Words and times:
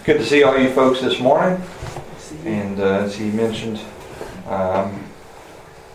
It's 0.00 0.06
good 0.06 0.16
to 0.16 0.24
see 0.24 0.42
all 0.44 0.58
you 0.58 0.72
folks 0.72 1.02
this 1.02 1.20
morning. 1.20 1.62
And 2.46 2.80
uh, 2.80 3.02
as 3.02 3.16
he 3.16 3.30
mentioned, 3.30 3.78
um, 4.46 5.04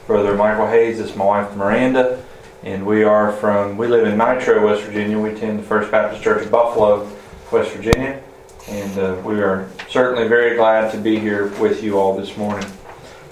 Brother 0.05 0.35
Michael 0.35 0.67
Hayes 0.67 0.99
is 0.99 1.15
my 1.15 1.25
wife 1.25 1.55
Miranda. 1.55 2.23
And 2.61 2.85
we 2.85 3.03
are 3.03 3.31
from, 3.31 3.77
we 3.77 3.87
live 3.87 4.05
in 4.05 4.15
Nitro, 4.15 4.63
West 4.63 4.83
Virginia. 4.83 5.19
We 5.19 5.31
attend 5.31 5.57
the 5.57 5.63
First 5.63 5.89
Baptist 5.89 6.21
Church 6.23 6.45
of 6.45 6.51
Buffalo, 6.51 7.11
West 7.51 7.71
Virginia. 7.71 8.21
And 8.67 8.99
uh, 8.99 9.19
we 9.25 9.41
are 9.41 9.67
certainly 9.89 10.27
very 10.27 10.55
glad 10.55 10.91
to 10.91 10.99
be 10.99 11.17
here 11.17 11.47
with 11.59 11.81
you 11.81 11.97
all 11.97 12.15
this 12.15 12.37
morning. 12.37 12.69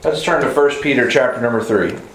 Let's 0.03 0.23
turn 0.23 0.41
to 0.41 0.51
1 0.51 0.81
Peter 0.81 1.07
chapter 1.07 1.39
number 1.39 1.61
3. 1.61 2.12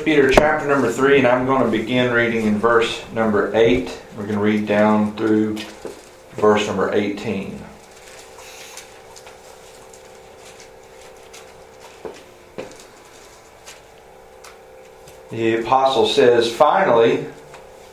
First 0.00 0.06
Peter 0.06 0.30
chapter 0.30 0.66
number 0.66 0.90
3, 0.90 1.18
and 1.18 1.26
I'm 1.26 1.44
going 1.44 1.62
to 1.62 1.70
begin 1.70 2.10
reading 2.10 2.46
in 2.46 2.56
verse 2.56 3.04
number 3.12 3.54
8. 3.54 4.00
We're 4.16 4.22
going 4.22 4.36
to 4.36 4.40
read 4.42 4.66
down 4.66 5.14
through 5.14 5.58
verse 6.36 6.66
number 6.66 6.90
18. 6.90 7.62
The 15.30 15.56
apostle 15.56 16.06
says, 16.06 16.50
Finally, 16.50 17.26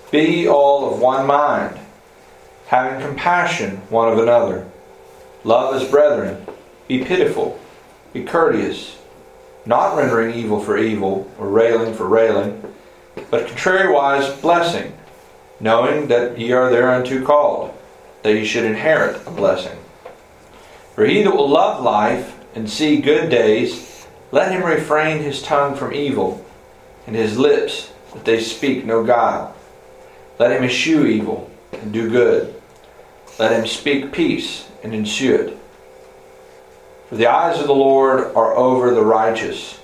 be 0.10 0.48
all 0.48 0.94
of 0.94 1.02
one 1.02 1.28
mind, 1.28 1.78
having 2.68 3.06
compassion 3.06 3.82
one 3.90 4.14
of 4.14 4.18
another. 4.18 4.66
Love 5.44 5.76
as 5.76 5.86
brethren. 5.92 6.48
Be 6.88 7.04
pitiful. 7.04 7.60
Be 8.14 8.24
courteous, 8.24 8.98
not 9.68 9.98
rendering 9.98 10.34
evil 10.34 10.62
for 10.62 10.78
evil, 10.78 11.30
or 11.38 11.50
railing 11.50 11.94
for 11.94 12.08
railing, 12.08 12.64
but 13.30 13.48
contrariwise 13.48 14.42
blessing, 14.42 14.94
knowing 15.60 16.08
that 16.08 16.40
ye 16.40 16.52
are 16.54 16.70
thereunto 16.70 17.24
called, 17.26 17.78
that 18.24 18.34
ye 18.34 18.46
should 18.46 18.64
inherit 18.64 19.22
a 19.28 19.32
blessing. 19.32 19.78
For 20.96 21.06
he 21.06 21.22
that 21.24 21.36
will 21.36 21.50
love 21.50 21.84
life 21.84 22.40
and 22.56 22.70
see 22.70 23.02
good 23.02 23.30
days, 23.30 24.08
let 24.32 24.52
him 24.52 24.64
refrain 24.64 25.22
his 25.22 25.42
tongue 25.42 25.76
from 25.76 25.94
evil, 25.94 26.46
and 27.06 27.16
his 27.16 27.38
lips 27.38 27.92
that 28.14 28.24
they 28.24 28.40
speak 28.40 28.86
no 28.86 29.04
guile. 29.04 29.54
Let 30.40 30.52
him 30.52 30.64
eschew 30.64 31.06
evil 31.06 31.50
and 31.74 31.92
do 31.92 32.10
good. 32.10 32.56
Let 33.38 33.52
him 33.52 33.68
speak 33.68 34.12
peace 34.12 34.68
and 34.84 34.94
ensue 34.94 35.36
it. 35.36 35.57
For 37.10 37.16
the 37.16 37.28
eyes 37.28 37.60
of 37.60 37.68
the 37.68 37.74
Lord 37.74 38.36
are 38.36 38.56
over 38.56 38.94
the 38.94 39.06
righteous, 39.06 39.80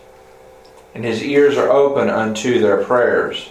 and 0.93 1.05
his 1.05 1.23
ears 1.23 1.57
are 1.57 1.69
open 1.69 2.09
unto 2.09 2.59
their 2.59 2.83
prayers. 2.83 3.49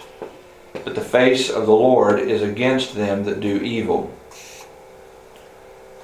But 0.73 0.95
the 0.95 1.01
face 1.01 1.49
of 1.49 1.65
the 1.65 1.73
Lord 1.73 2.19
is 2.19 2.41
against 2.41 2.95
them 2.95 3.23
that 3.23 3.39
do 3.39 3.57
evil. 3.57 4.15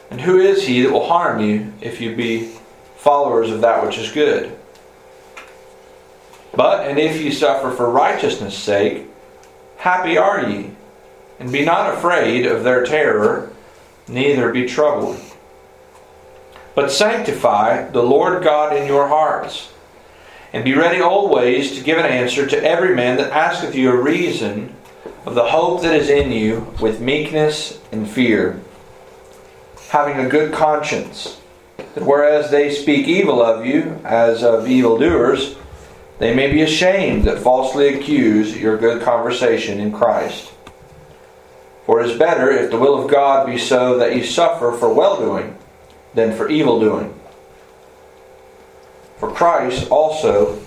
And 0.09 0.21
who 0.21 0.39
is 0.39 0.65
he 0.65 0.81
that 0.81 0.91
will 0.91 1.07
harm 1.07 1.39
you 1.41 1.71
if 1.81 2.01
you 2.01 2.15
be 2.15 2.55
followers 2.97 3.51
of 3.51 3.61
that 3.61 3.85
which 3.85 3.99
is 3.99 4.11
good? 4.11 4.57
But, 6.55 6.87
and 6.89 6.97
if 6.97 7.21
ye 7.21 7.29
suffer 7.29 7.69
for 7.69 7.89
righteousness' 7.89 8.57
sake, 8.57 9.05
happy 9.77 10.17
are 10.17 10.49
ye, 10.49 10.71
and 11.39 11.51
be 11.51 11.63
not 11.63 11.93
afraid 11.93 12.47
of 12.47 12.63
their 12.63 12.83
terror, 12.83 13.51
neither 14.07 14.51
be 14.51 14.65
troubled. 14.65 15.21
But 16.79 16.93
sanctify 16.93 17.89
the 17.89 18.01
Lord 18.01 18.41
God 18.41 18.73
in 18.73 18.87
your 18.87 19.09
hearts, 19.09 19.73
and 20.53 20.63
be 20.63 20.75
ready 20.75 21.01
always 21.01 21.75
to 21.75 21.83
give 21.83 21.97
an 21.97 22.05
answer 22.05 22.47
to 22.47 22.63
every 22.63 22.95
man 22.95 23.17
that 23.17 23.33
asketh 23.33 23.75
you 23.75 23.91
a 23.91 24.01
reason 24.01 24.73
of 25.25 25.35
the 25.35 25.49
hope 25.49 25.81
that 25.81 25.93
is 25.93 26.09
in 26.09 26.31
you 26.31 26.73
with 26.81 27.01
meekness 27.01 27.81
and 27.91 28.09
fear, 28.09 28.61
having 29.89 30.25
a 30.25 30.29
good 30.29 30.53
conscience, 30.53 31.41
that 31.95 32.05
whereas 32.05 32.49
they 32.49 32.73
speak 32.73 33.09
evil 33.09 33.43
of 33.43 33.65
you 33.65 33.99
as 34.05 34.41
of 34.41 34.65
evildoers, 34.69 35.57
they 36.19 36.33
may 36.33 36.49
be 36.49 36.61
ashamed 36.61 37.25
that 37.25 37.39
falsely 37.39 37.89
accuse 37.89 38.55
your 38.55 38.77
good 38.77 39.01
conversation 39.01 39.81
in 39.81 39.91
Christ. 39.91 40.53
For 41.85 41.99
it 41.99 42.09
is 42.09 42.17
better 42.17 42.49
if 42.49 42.71
the 42.71 42.79
will 42.79 43.03
of 43.03 43.11
God 43.11 43.47
be 43.47 43.57
so 43.57 43.97
that 43.97 44.15
ye 44.15 44.23
suffer 44.23 44.71
for 44.71 44.93
well 44.93 45.19
doing 45.19 45.58
than 46.13 46.35
for 46.35 46.49
evil 46.49 46.79
doing. 46.79 47.13
For 49.17 49.31
Christ 49.31 49.89
also 49.89 50.59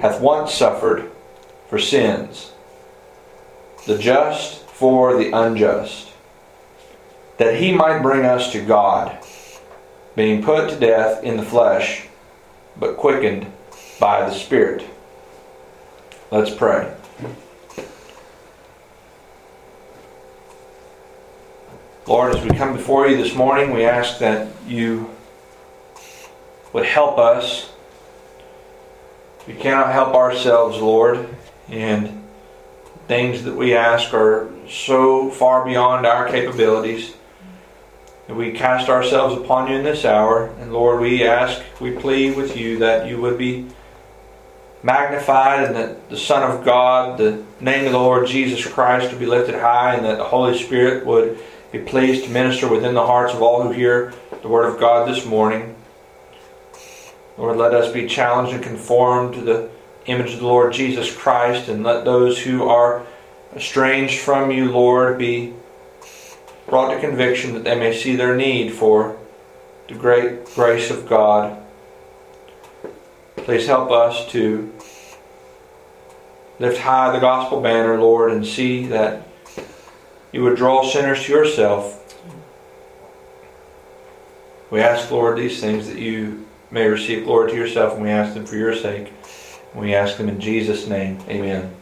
hath 0.00 0.20
once 0.20 0.52
suffered 0.52 1.10
for 1.68 1.78
sins, 1.78 2.52
the 3.86 3.96
just 3.98 4.64
for 4.66 5.16
the 5.16 5.30
unjust, 5.30 6.12
that 7.38 7.56
he 7.56 7.72
might 7.72 8.02
bring 8.02 8.24
us 8.24 8.50
to 8.52 8.64
God, 8.64 9.18
being 10.16 10.42
put 10.42 10.70
to 10.70 10.78
death 10.78 11.22
in 11.22 11.36
the 11.36 11.42
flesh, 11.42 12.06
but 12.76 12.96
quickened 12.96 13.46
by 14.00 14.28
the 14.28 14.34
Spirit. 14.34 14.84
Let's 16.30 16.50
pray. 16.52 16.92
Lord, 22.10 22.34
as 22.34 22.42
we 22.42 22.50
come 22.56 22.72
before 22.72 23.06
you 23.06 23.16
this 23.16 23.36
morning, 23.36 23.72
we 23.72 23.84
ask 23.84 24.18
that 24.18 24.48
you 24.66 25.14
would 26.72 26.84
help 26.84 27.18
us. 27.18 27.70
We 29.46 29.54
cannot 29.54 29.92
help 29.92 30.16
ourselves, 30.16 30.78
Lord, 30.78 31.28
and 31.68 32.24
things 33.06 33.44
that 33.44 33.54
we 33.54 33.76
ask 33.76 34.12
are 34.12 34.50
so 34.68 35.30
far 35.30 35.64
beyond 35.64 36.04
our 36.04 36.26
capabilities. 36.26 37.14
And 38.26 38.36
we 38.36 38.50
cast 38.50 38.88
ourselves 38.88 39.40
upon 39.40 39.70
you 39.70 39.76
in 39.76 39.84
this 39.84 40.04
hour. 40.04 40.46
And 40.58 40.72
Lord, 40.72 41.00
we 41.00 41.22
ask, 41.22 41.62
we 41.80 41.92
plead 41.92 42.36
with 42.36 42.56
you 42.56 42.80
that 42.80 43.06
you 43.06 43.20
would 43.20 43.38
be 43.38 43.68
magnified 44.82 45.62
and 45.62 45.76
that 45.76 46.10
the 46.10 46.16
Son 46.16 46.42
of 46.42 46.64
God, 46.64 47.18
the 47.18 47.44
name 47.60 47.86
of 47.86 47.92
the 47.92 47.98
Lord 47.98 48.26
Jesus 48.26 48.66
Christ, 48.66 49.12
would 49.12 49.20
be 49.20 49.26
lifted 49.26 49.54
high 49.54 49.94
and 49.94 50.04
that 50.04 50.18
the 50.18 50.24
Holy 50.24 50.58
Spirit 50.58 51.06
would 51.06 51.38
be 51.72 51.78
pleased 51.78 52.24
to 52.24 52.30
minister 52.30 52.68
within 52.68 52.94
the 52.94 53.06
hearts 53.06 53.32
of 53.32 53.42
all 53.42 53.62
who 53.62 53.70
hear 53.70 54.12
the 54.42 54.48
Word 54.48 54.72
of 54.72 54.80
God 54.80 55.08
this 55.08 55.24
morning. 55.24 55.76
Lord, 57.38 57.56
let 57.56 57.74
us 57.74 57.92
be 57.92 58.06
challenged 58.06 58.52
and 58.52 58.62
conformed 58.62 59.34
to 59.34 59.40
the 59.40 59.70
image 60.06 60.34
of 60.34 60.40
the 60.40 60.46
Lord 60.46 60.72
Jesus 60.72 61.14
Christ, 61.14 61.68
and 61.68 61.84
let 61.84 62.04
those 62.04 62.42
who 62.42 62.68
are 62.68 63.06
estranged 63.54 64.18
from 64.20 64.50
you, 64.50 64.70
Lord, 64.70 65.18
be 65.18 65.54
brought 66.66 66.92
to 66.92 67.00
conviction 67.00 67.54
that 67.54 67.64
they 67.64 67.78
may 67.78 67.96
see 67.96 68.16
their 68.16 68.36
need 68.36 68.72
for 68.72 69.16
the 69.88 69.94
great 69.94 70.44
grace 70.54 70.90
of 70.90 71.08
God. 71.08 71.60
Please 73.36 73.66
help 73.66 73.90
us 73.90 74.30
to 74.32 74.72
lift 76.58 76.78
high 76.78 77.12
the 77.12 77.20
gospel 77.20 77.60
banner, 77.60 77.98
Lord, 77.98 78.32
and 78.32 78.46
see 78.46 78.86
that 78.86 79.26
you 80.32 80.42
would 80.42 80.56
draw 80.56 80.88
sinners 80.88 81.24
to 81.24 81.32
yourself. 81.32 81.96
We 84.70 84.80
ask, 84.80 85.10
Lord, 85.10 85.38
these 85.38 85.60
things 85.60 85.88
that 85.88 85.98
you 85.98 86.46
may 86.70 86.86
receive 86.86 87.24
glory 87.24 87.50
to 87.50 87.56
yourself, 87.56 87.94
and 87.94 88.02
we 88.02 88.10
ask 88.10 88.34
them 88.34 88.46
for 88.46 88.56
your 88.56 88.74
sake. 88.74 89.12
We 89.74 89.94
ask 89.94 90.16
them 90.16 90.28
in 90.28 90.40
Jesus' 90.40 90.86
name. 90.86 91.18
Amen. 91.28 91.74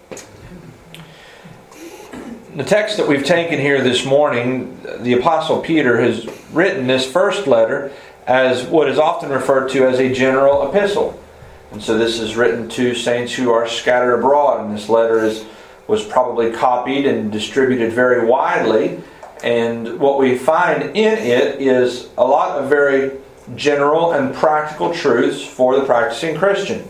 The 2.57 2.65
text 2.65 2.97
that 2.97 3.07
we've 3.07 3.25
taken 3.25 3.59
here 3.59 3.83
this 3.83 4.05
morning, 4.05 4.81
the 5.01 5.13
Apostle 5.13 5.61
Peter 5.61 6.01
has 6.01 6.27
written 6.51 6.87
this 6.87 7.11
first 7.11 7.47
letter 7.47 7.93
as 8.27 8.65
what 8.65 8.89
is 8.89 8.99
often 8.99 9.31
referred 9.31 9.69
to 9.71 9.87
as 9.87 9.99
a 9.99 10.13
general 10.13 10.69
epistle. 10.69 11.23
And 11.71 11.83
so 11.83 11.99
this 11.99 12.19
is 12.19 12.37
written 12.37 12.69
to 12.71 12.95
saints 12.95 13.35
who 13.35 13.51
are 13.51 13.69
scattered 13.69 14.15
abroad, 14.15 14.65
and 14.65 14.75
this 14.75 14.89
letter 14.89 15.23
is 15.23 15.45
was 15.89 16.05
probably 16.05 16.53
copied 16.53 17.07
and 17.07 17.33
distributed 17.33 17.93
very 17.93 18.25
widely. 18.25 19.03
And 19.43 19.99
what 19.99 20.19
we 20.19 20.39
find 20.39 20.83
in 20.83 21.19
it 21.19 21.61
is 21.61 22.09
a 22.17 22.25
lot 22.25 22.59
of 22.59 22.69
very 22.69 23.19
general 23.57 24.13
and 24.13 24.35
practical 24.35 24.93
truths 24.93 25.45
for 25.45 25.77
the 25.77 25.85
practicing 25.85 26.37
Christian. 26.37 26.87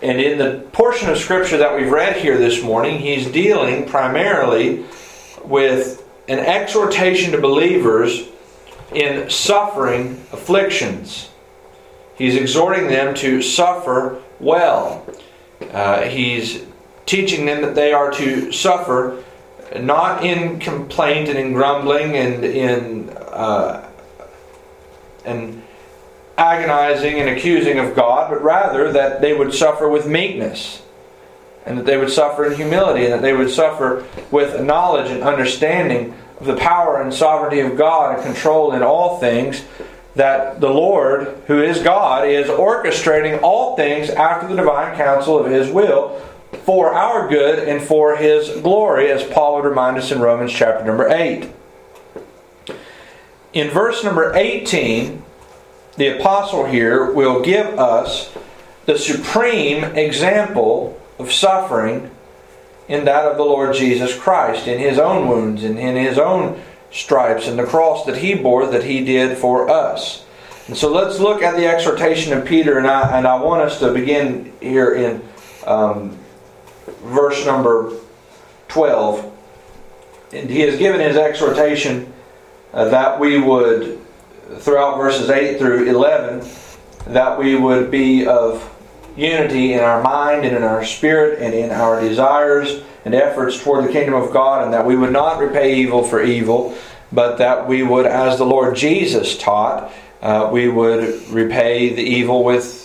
And 0.00 0.20
in 0.20 0.38
the 0.38 0.60
portion 0.72 1.10
of 1.10 1.18
Scripture 1.18 1.56
that 1.58 1.74
we've 1.76 1.90
read 1.90 2.16
here 2.16 2.38
this 2.38 2.62
morning, 2.62 3.00
he's 3.00 3.26
dealing 3.26 3.88
primarily 3.88 4.84
with 5.44 6.06
an 6.28 6.38
exhortation 6.38 7.32
to 7.32 7.40
believers 7.40 8.28
in 8.92 9.28
suffering 9.28 10.24
afflictions. 10.32 11.30
He's 12.16 12.36
exhorting 12.36 12.86
them 12.86 13.14
to 13.16 13.42
suffer 13.42 14.22
well. 14.38 15.06
Uh, 15.72 16.02
he's 16.02 16.64
teaching 17.06 17.46
them 17.46 17.62
that 17.62 17.74
they 17.74 17.92
are 17.92 18.10
to 18.12 18.52
suffer 18.52 19.22
not 19.80 20.24
in 20.24 20.58
complaint 20.58 21.28
and 21.28 21.38
in 21.38 21.52
grumbling 21.52 22.16
and 22.16 22.44
in 22.44 23.10
uh, 23.10 23.88
and 25.24 25.62
agonizing 26.36 27.20
and 27.20 27.28
accusing 27.28 27.78
of 27.78 27.94
God, 27.94 28.30
but 28.30 28.42
rather 28.42 28.92
that 28.92 29.20
they 29.20 29.34
would 29.34 29.54
suffer 29.54 29.88
with 29.88 30.06
meekness, 30.06 30.82
and 31.64 31.78
that 31.78 31.86
they 31.86 31.96
would 31.96 32.10
suffer 32.10 32.44
in 32.44 32.56
humility, 32.56 33.04
and 33.04 33.14
that 33.14 33.22
they 33.22 33.32
would 33.32 33.50
suffer 33.50 34.04
with 34.30 34.60
knowledge 34.60 35.10
and 35.10 35.22
understanding 35.22 36.14
of 36.38 36.46
the 36.46 36.56
power 36.56 37.00
and 37.00 37.14
sovereignty 37.14 37.60
of 37.60 37.76
God 37.76 38.16
and 38.16 38.24
control 38.24 38.72
in 38.72 38.82
all 38.82 39.18
things. 39.18 39.64
That 40.16 40.60
the 40.60 40.70
Lord, 40.70 41.42
who 41.48 41.60
is 41.60 41.82
God, 41.82 42.28
is 42.28 42.46
orchestrating 42.46 43.42
all 43.42 43.74
things 43.74 44.10
after 44.10 44.46
the 44.46 44.54
divine 44.54 44.96
counsel 44.96 45.38
of 45.38 45.50
His 45.50 45.68
will 45.70 46.22
for 46.64 46.94
our 46.94 47.28
good 47.28 47.58
and 47.68 47.82
for 47.82 48.16
His 48.16 48.48
glory, 48.60 49.10
as 49.10 49.22
Paul 49.24 49.56
would 49.56 49.68
remind 49.68 49.96
us 49.98 50.10
in 50.10 50.20
Romans 50.20 50.52
chapter 50.52 50.84
number 50.84 51.08
8. 51.08 51.50
In 53.52 53.70
verse 53.70 54.02
number 54.02 54.32
18, 54.34 55.22
the 55.96 56.18
apostle 56.18 56.64
here 56.64 57.12
will 57.12 57.40
give 57.42 57.78
us 57.78 58.32
the 58.86 58.98
supreme 58.98 59.84
example 59.84 61.00
of 61.18 61.32
suffering 61.32 62.10
in 62.88 63.04
that 63.04 63.24
of 63.24 63.36
the 63.36 63.44
Lord 63.44 63.74
Jesus 63.74 64.16
Christ, 64.18 64.66
in 64.66 64.78
his 64.78 64.98
own 64.98 65.28
wounds 65.28 65.64
and 65.64 65.78
in 65.78 65.96
his 65.96 66.18
own 66.18 66.60
stripes 66.90 67.48
and 67.48 67.58
the 67.58 67.64
cross 67.64 68.04
that 68.06 68.18
he 68.18 68.34
bore 68.34 68.66
that 68.66 68.84
he 68.84 69.04
did 69.04 69.38
for 69.38 69.70
us. 69.70 70.24
And 70.66 70.76
so 70.76 70.92
let's 70.92 71.18
look 71.18 71.42
at 71.42 71.56
the 71.56 71.66
exhortation 71.66 72.32
of 72.32 72.44
Peter, 72.46 72.78
and 72.78 72.86
I, 72.86 73.16
and 73.18 73.26
I 73.26 73.40
want 73.40 73.62
us 73.62 73.78
to 73.80 73.92
begin 73.92 74.52
here 74.60 74.94
in 74.94 75.22
um, 75.66 76.18
verse 77.04 77.44
number 77.46 77.92
12. 78.68 79.32
And 80.32 80.50
he 80.50 80.60
has 80.60 80.78
given 80.78 81.00
his 81.00 81.16
exhortation 81.16 82.12
uh, 82.72 82.86
that 82.86 83.20
we 83.20 83.38
would 83.38 84.00
throughout 84.58 84.96
verses 84.96 85.30
8 85.30 85.58
through 85.58 85.88
11 85.88 86.46
that 87.06 87.38
we 87.38 87.54
would 87.54 87.90
be 87.90 88.26
of 88.26 88.70
unity 89.16 89.74
in 89.74 89.80
our 89.80 90.02
mind 90.02 90.44
and 90.44 90.56
in 90.56 90.62
our 90.62 90.84
spirit 90.84 91.40
and 91.40 91.54
in 91.54 91.70
our 91.70 92.00
desires 92.00 92.82
and 93.04 93.14
efforts 93.14 93.62
toward 93.62 93.84
the 93.84 93.92
kingdom 93.92 94.14
of 94.14 94.32
God, 94.32 94.64
and 94.64 94.72
that 94.72 94.86
we 94.86 94.96
would 94.96 95.12
not 95.12 95.38
repay 95.38 95.76
evil 95.76 96.02
for 96.02 96.22
evil, 96.22 96.76
but 97.12 97.36
that 97.36 97.68
we 97.68 97.82
would, 97.82 98.06
as 98.06 98.38
the 98.38 98.46
Lord 98.46 98.74
Jesus 98.74 99.36
taught, 99.36 99.92
uh, 100.22 100.48
we 100.50 100.68
would 100.68 101.28
repay 101.28 101.94
the 101.94 102.02
evil 102.02 102.42
with 102.42 102.80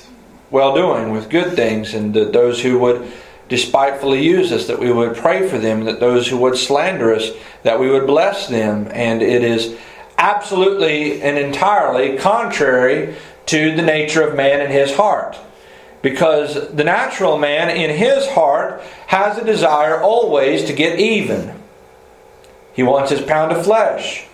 well 0.51 0.75
doing, 0.75 1.11
with 1.11 1.29
good 1.29 1.53
things, 1.53 1.93
and 1.93 2.13
that 2.13 2.33
those 2.33 2.61
who 2.61 2.77
would 2.79 3.09
despitefully 3.49 4.23
use 4.23 4.51
us, 4.51 4.67
that 4.67 4.79
we 4.79 4.91
would 4.91 5.17
pray 5.17 5.49
for 5.49 5.57
them, 5.57 5.83
that 5.85 5.99
those 5.99 6.27
who 6.27 6.37
would 6.37 6.57
slander 6.57 7.13
us, 7.13 7.31
that 7.63 7.79
we 7.79 7.89
would 7.89 8.07
bless 8.07 8.47
them. 8.47 8.87
And 8.93 9.21
it 9.21 9.43
is 9.43 9.75
absolutely 10.17 11.21
and 11.21 11.37
entirely 11.37 12.17
contrary 12.17 13.15
to 13.47 13.75
the 13.75 13.81
nature 13.81 14.21
of 14.21 14.35
man 14.35 14.61
in 14.61 14.71
his 14.71 14.95
heart. 14.95 15.37
Because 16.01 16.73
the 16.73 16.83
natural 16.83 17.37
man 17.37 17.75
in 17.75 17.89
his 17.89 18.27
heart 18.27 18.81
has 19.07 19.37
a 19.37 19.43
desire 19.43 19.99
always 19.99 20.63
to 20.65 20.73
get 20.73 20.99
even. 20.99 21.59
He 22.73 22.83
wants 22.83 23.11
his 23.11 23.21
pound 23.21 23.51
of 23.51 23.65
flesh. 23.65 24.25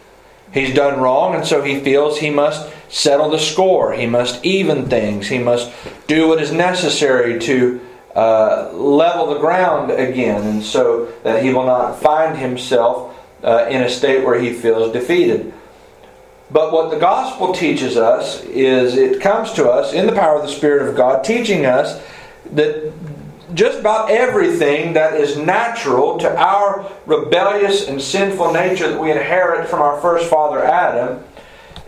He's 0.53 0.73
done 0.73 0.99
wrong, 0.99 1.33
and 1.33 1.45
so 1.45 1.63
he 1.63 1.79
feels 1.79 2.19
he 2.19 2.29
must 2.29 2.71
settle 2.89 3.29
the 3.29 3.39
score. 3.39 3.93
He 3.93 4.05
must 4.05 4.45
even 4.45 4.89
things. 4.89 5.27
He 5.27 5.39
must 5.39 5.71
do 6.07 6.27
what 6.27 6.41
is 6.41 6.51
necessary 6.51 7.39
to 7.41 7.84
uh, 8.15 8.71
level 8.73 9.33
the 9.33 9.39
ground 9.39 9.91
again, 9.91 10.41
and 10.43 10.63
so 10.63 11.05
that 11.23 11.43
he 11.43 11.53
will 11.53 11.65
not 11.65 11.99
find 11.99 12.37
himself 12.37 13.15
uh, 13.43 13.67
in 13.69 13.81
a 13.81 13.89
state 13.89 14.23
where 14.23 14.39
he 14.39 14.53
feels 14.53 14.91
defeated. 14.93 15.53
But 16.51 16.71
what 16.71 16.91
the 16.91 16.99
gospel 16.99 17.53
teaches 17.53 17.97
us 17.97 18.43
is 18.43 18.95
it 18.95 19.21
comes 19.21 19.51
to 19.53 19.69
us 19.69 19.93
in 19.93 20.05
the 20.05 20.13
power 20.13 20.37
of 20.37 20.43
the 20.43 20.53
Spirit 20.53 20.87
of 20.87 20.95
God, 20.95 21.23
teaching 21.23 21.65
us 21.65 22.01
that 22.51 22.93
just 23.53 23.79
about 23.79 24.09
everything 24.09 24.93
that 24.93 25.19
is 25.19 25.37
natural 25.37 26.17
to 26.19 26.37
our 26.37 26.89
rebellious 27.05 27.87
and 27.87 28.01
sinful 28.01 28.53
nature 28.53 28.89
that 28.89 28.99
we 28.99 29.11
inherit 29.11 29.67
from 29.69 29.81
our 29.81 29.99
first 30.01 30.29
father 30.29 30.63
Adam 30.63 31.23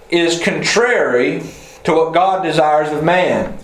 is 0.09 0.41
contrary 0.41 1.43
to 1.83 1.93
what 1.93 2.13
God 2.13 2.43
desires 2.43 2.91
of 2.91 3.03
man. 3.03 3.57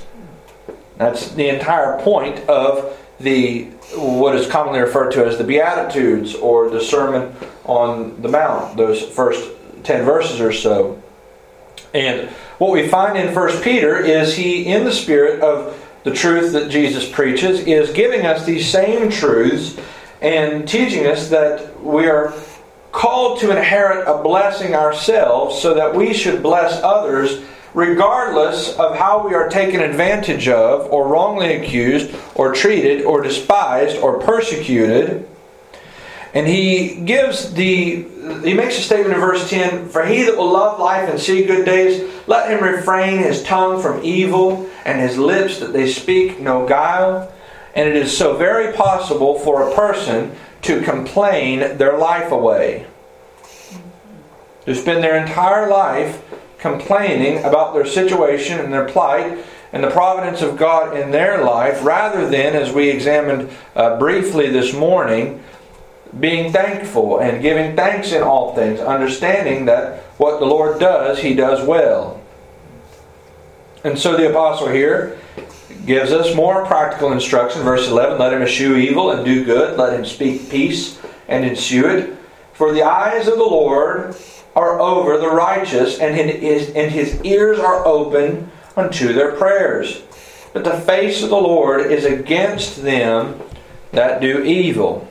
That's 0.97 1.31
the 1.31 1.49
entire 1.49 1.99
point 2.01 2.39
of 2.47 2.99
the 3.19 3.65
what 3.95 4.35
is 4.35 4.47
commonly 4.47 4.79
referred 4.79 5.11
to 5.11 5.25
as 5.25 5.37
the 5.37 5.43
Beatitudes 5.43 6.35
or 6.35 6.69
the 6.69 6.81
Sermon 6.81 7.35
on 7.65 8.21
the 8.21 8.27
Mount, 8.27 8.75
those 8.77 9.01
first 9.01 9.49
10 9.83 10.05
verses 10.05 10.41
or 10.41 10.51
so. 10.51 11.01
And 11.93 12.29
what 12.57 12.71
we 12.71 12.87
find 12.87 13.17
in 13.17 13.33
1 13.33 13.61
Peter 13.61 13.97
is 13.97 14.35
he, 14.35 14.65
in 14.65 14.83
the 14.83 14.91
spirit 14.91 15.41
of 15.41 15.79
the 16.03 16.13
truth 16.13 16.53
that 16.53 16.69
Jesus 16.69 17.09
preaches, 17.09 17.61
is 17.61 17.91
giving 17.91 18.25
us 18.25 18.45
these 18.45 18.69
same 18.69 19.09
truths 19.09 19.79
and 20.21 20.67
teaching 20.67 21.05
us 21.05 21.29
that 21.29 21.81
we 21.81 22.07
are 22.07 22.33
called 22.91 23.39
to 23.39 23.51
inherit 23.51 24.07
a 24.07 24.21
blessing 24.21 24.75
ourselves 24.75 25.61
so 25.61 25.73
that 25.73 25.93
we 25.93 26.13
should 26.13 26.41
bless 26.41 26.81
others 26.83 27.43
regardless 27.73 28.77
of 28.77 28.95
how 28.95 29.27
we 29.27 29.33
are 29.33 29.49
taken 29.49 29.81
advantage 29.81 30.47
of 30.47 30.91
or 30.91 31.07
wrongly 31.07 31.55
accused 31.55 32.13
or 32.35 32.53
treated 32.53 33.03
or 33.03 33.21
despised 33.21 33.97
or 33.97 34.19
persecuted 34.19 35.27
and 36.33 36.47
he 36.47 36.95
gives 36.95 37.53
the, 37.53 38.07
he 38.43 38.53
makes 38.55 38.77
a 38.77 38.81
statement 38.81 39.13
in 39.13 39.21
verse 39.21 39.49
10 39.49 39.89
For 39.89 40.03
he 40.03 40.23
that 40.23 40.35
will 40.35 40.51
love 40.51 40.79
life 40.79 41.07
and 41.07 41.19
see 41.19 41.45
good 41.45 41.63
days, 41.63 42.11
let 42.25 42.49
him 42.49 42.63
refrain 42.63 43.19
his 43.19 43.43
tongue 43.43 43.81
from 43.81 44.03
evil 44.03 44.67
and 44.83 44.99
his 44.99 45.17
lips 45.17 45.59
that 45.59 45.73
they 45.73 45.87
speak 45.87 46.39
no 46.39 46.67
guile. 46.67 47.31
And 47.75 47.87
it 47.87 47.95
is 47.95 48.15
so 48.15 48.35
very 48.35 48.73
possible 48.73 49.39
for 49.39 49.69
a 49.69 49.75
person 49.75 50.35
to 50.63 50.81
complain 50.81 51.77
their 51.77 51.97
life 51.97 52.31
away. 52.31 52.87
To 54.65 54.73
spend 54.73 55.03
their 55.03 55.23
entire 55.23 55.69
life 55.69 56.23
complaining 56.63 57.43
about 57.43 57.73
their 57.73 57.85
situation 57.85 58.57
and 58.57 58.73
their 58.73 58.87
plight 58.87 59.37
and 59.73 59.83
the 59.83 59.91
providence 59.91 60.41
of 60.41 60.55
God 60.55 60.97
in 60.97 61.11
their 61.11 61.43
life, 61.43 61.83
rather 61.83 62.29
than, 62.29 62.55
as 62.55 62.71
we 62.71 62.89
examined 62.89 63.49
uh, 63.75 63.99
briefly 63.99 64.49
this 64.49 64.73
morning, 64.73 65.43
being 66.21 66.53
thankful 66.53 67.19
and 67.19 67.41
giving 67.41 67.75
thanks 67.75 68.13
in 68.13 68.23
all 68.23 68.55
things, 68.55 68.79
understanding 68.79 69.65
that 69.65 70.03
what 70.17 70.39
the 70.39 70.45
Lord 70.45 70.79
does, 70.79 71.19
He 71.19 71.33
does 71.33 71.67
well. 71.67 72.21
And 73.83 73.99
so 73.99 74.15
the 74.15 74.29
apostle 74.29 74.69
here 74.69 75.19
gives 75.85 76.13
us 76.13 76.33
more 76.33 76.65
practical 76.65 77.11
instruction. 77.11 77.61
Verse 77.63 77.89
11 77.89 78.17
Let 78.19 78.31
him 78.31 78.41
eschew 78.41 78.77
evil 78.77 79.11
and 79.11 79.25
do 79.25 79.43
good, 79.43 79.77
let 79.77 79.91
him 79.91 80.05
speak 80.05 80.49
peace 80.49 80.97
and 81.27 81.43
ensue 81.43 81.87
it. 81.87 82.17
For 82.53 82.71
the 82.71 82.83
eyes 82.83 83.27
of 83.27 83.33
the 83.33 83.43
Lord 83.43 84.15
are 84.55 84.79
over 84.79 85.17
the 85.17 85.29
righteous, 85.29 85.99
and 85.99 86.15
his, 86.15 86.69
and 86.71 86.91
his 86.91 87.21
ears 87.23 87.59
are 87.59 87.85
open 87.85 88.51
unto 88.75 89.13
their 89.13 89.31
prayers. 89.33 90.01
But 90.53 90.63
the 90.63 90.79
face 90.81 91.23
of 91.23 91.29
the 91.29 91.35
Lord 91.35 91.91
is 91.91 92.05
against 92.05 92.83
them 92.83 93.41
that 93.91 94.21
do 94.21 94.43
evil. 94.43 95.07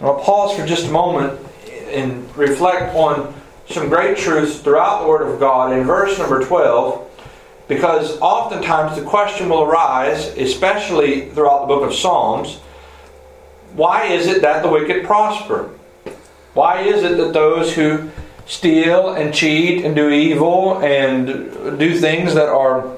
I'll 0.00 0.20
pause 0.20 0.56
for 0.56 0.66
just 0.66 0.86
a 0.86 0.90
moment 0.90 1.40
and 1.88 2.34
reflect 2.36 2.94
on 2.94 3.34
some 3.68 3.88
great 3.88 4.16
truths 4.16 4.60
throughout 4.60 5.02
the 5.02 5.08
Word 5.08 5.22
of 5.22 5.40
God 5.40 5.72
in 5.72 5.84
verse 5.84 6.18
number 6.18 6.44
12, 6.44 7.00
because 7.66 8.18
oftentimes 8.20 8.96
the 8.96 9.04
question 9.04 9.48
will 9.48 9.62
arise, 9.62 10.26
especially 10.36 11.30
throughout 11.30 11.62
the 11.62 11.66
book 11.66 11.88
of 11.88 11.94
Psalms 11.94 12.60
why 13.74 14.06
is 14.06 14.28
it 14.28 14.42
that 14.42 14.62
the 14.62 14.68
wicked 14.68 15.04
prosper? 15.04 15.70
Why 16.54 16.80
is 16.80 17.02
it 17.02 17.16
that 17.18 17.32
those 17.32 17.74
who 17.74 18.10
steal 18.46 19.14
and 19.14 19.34
cheat 19.34 19.84
and 19.84 19.94
do 19.94 20.08
evil 20.08 20.78
and 20.78 21.78
do 21.78 21.98
things 21.98 22.34
that 22.34 22.48
are 22.48 22.96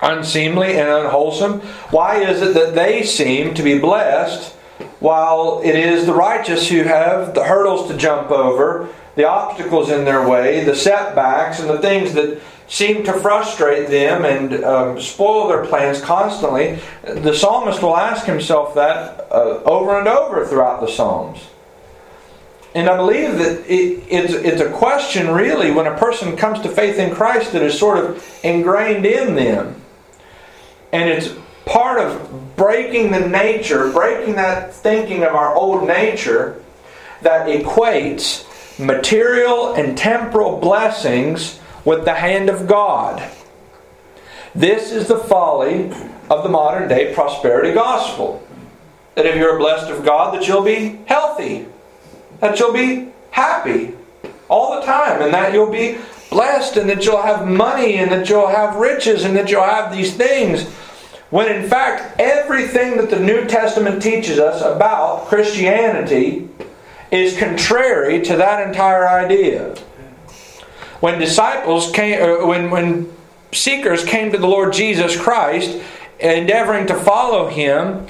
unseemly 0.00 0.78
and 0.78 0.88
unwholesome, 0.88 1.60
why 1.90 2.22
is 2.22 2.42
it 2.42 2.54
that 2.54 2.74
they 2.74 3.02
seem 3.02 3.54
to 3.54 3.62
be 3.62 3.78
blessed? 3.78 4.56
while 5.02 5.60
it 5.64 5.74
is 5.74 6.06
the 6.06 6.14
righteous 6.14 6.68
who 6.68 6.84
have 6.84 7.34
the 7.34 7.42
hurdles 7.42 7.90
to 7.90 7.96
jump 7.96 8.30
over, 8.30 8.88
the 9.16 9.28
obstacles 9.28 9.90
in 9.90 10.04
their 10.04 10.26
way, 10.26 10.64
the 10.64 10.74
setbacks, 10.74 11.58
and 11.58 11.68
the 11.68 11.78
things 11.78 12.14
that 12.14 12.40
seem 12.68 13.04
to 13.04 13.12
frustrate 13.14 13.88
them 13.88 14.24
and 14.24 14.64
um, 14.64 15.00
spoil 15.00 15.48
their 15.48 15.66
plans 15.66 16.00
constantly, 16.00 16.78
the 17.02 17.34
psalmist 17.34 17.82
will 17.82 17.96
ask 17.96 18.24
himself 18.24 18.74
that 18.76 19.26
uh, 19.30 19.60
over 19.64 19.98
and 19.98 20.08
over 20.08 20.46
throughout 20.46 20.80
the 20.80 20.86
Psalms. 20.86 21.38
And 22.74 22.88
I 22.88 22.96
believe 22.96 23.38
that 23.38 23.70
it, 23.70 24.02
it's, 24.08 24.32
it's 24.32 24.60
a 24.60 24.70
question, 24.70 25.28
really, 25.28 25.70
when 25.70 25.86
a 25.86 25.96
person 25.96 26.36
comes 26.36 26.60
to 26.60 26.68
faith 26.70 26.98
in 26.98 27.14
Christ 27.14 27.52
that 27.52 27.62
is 27.62 27.78
sort 27.78 27.98
of 27.98 28.40
ingrained 28.42 29.04
in 29.04 29.34
them. 29.34 29.80
And 30.92 31.08
it's 31.10 31.34
part 31.66 32.00
of 32.00 32.56
breaking 32.56 33.12
the 33.12 33.28
nature, 33.28 33.90
breaking 33.92 34.36
that 34.36 34.74
thinking 34.74 35.22
of 35.22 35.34
our 35.34 35.54
old 35.54 35.86
nature, 35.86 36.62
that 37.20 37.46
equates 37.46 38.48
material 38.78 39.74
and 39.74 39.96
temporal 39.96 40.58
blessings 40.58 41.60
with 41.84 42.04
the 42.04 42.14
hand 42.14 42.48
of 42.48 42.66
God. 42.66 43.22
This 44.54 44.92
is 44.92 45.08
the 45.08 45.18
folly 45.18 45.90
of 46.30 46.42
the 46.42 46.48
modern 46.48 46.88
day 46.88 47.14
prosperity 47.14 47.72
gospel. 47.72 48.46
That 49.14 49.26
if 49.26 49.36
you're 49.36 49.58
blessed 49.58 49.90
of 49.90 50.04
God, 50.04 50.34
that 50.34 50.48
you'll 50.48 50.62
be 50.62 51.00
healthy, 51.06 51.66
that 52.42 52.58
you'll 52.58 52.72
be 52.72 53.08
happy 53.30 53.94
all 54.48 54.78
the 54.78 54.84
time, 54.84 55.22
and 55.22 55.32
that 55.32 55.54
you'll 55.54 55.70
be 55.72 55.96
blessed, 56.28 56.76
and 56.76 56.90
that 56.90 57.06
you'll 57.06 57.22
have 57.22 57.48
money, 57.48 57.96
and 57.96 58.10
that 58.10 58.28
you'll 58.28 58.48
have 58.48 58.76
riches, 58.76 59.24
and 59.24 59.34
that 59.36 59.48
you'll 59.48 59.62
have 59.62 59.90
these 59.90 60.14
things. 60.14 60.68
When 61.30 61.50
in 61.50 61.66
fact, 61.66 62.20
everything 62.20 62.98
that 62.98 63.08
the 63.08 63.18
New 63.18 63.46
Testament 63.46 64.02
teaches 64.02 64.38
us 64.38 64.60
about 64.60 65.26
Christianity 65.26 66.48
is 67.10 67.38
contrary 67.38 68.20
to 68.22 68.36
that 68.36 68.66
entire 68.66 69.08
idea. 69.08 69.74
When 71.00 71.18
disciples 71.18 71.90
came, 71.92 72.22
uh, 72.22 72.46
when, 72.46 72.70
when 72.70 73.12
seekers 73.52 74.04
came 74.04 74.32
to 74.32 74.38
the 74.38 74.46
Lord 74.46 74.72
Jesus 74.72 75.16
Christ, 75.18 75.80
endeavoring 76.20 76.86
to 76.88 76.94
follow 76.94 77.48
him, 77.48 78.06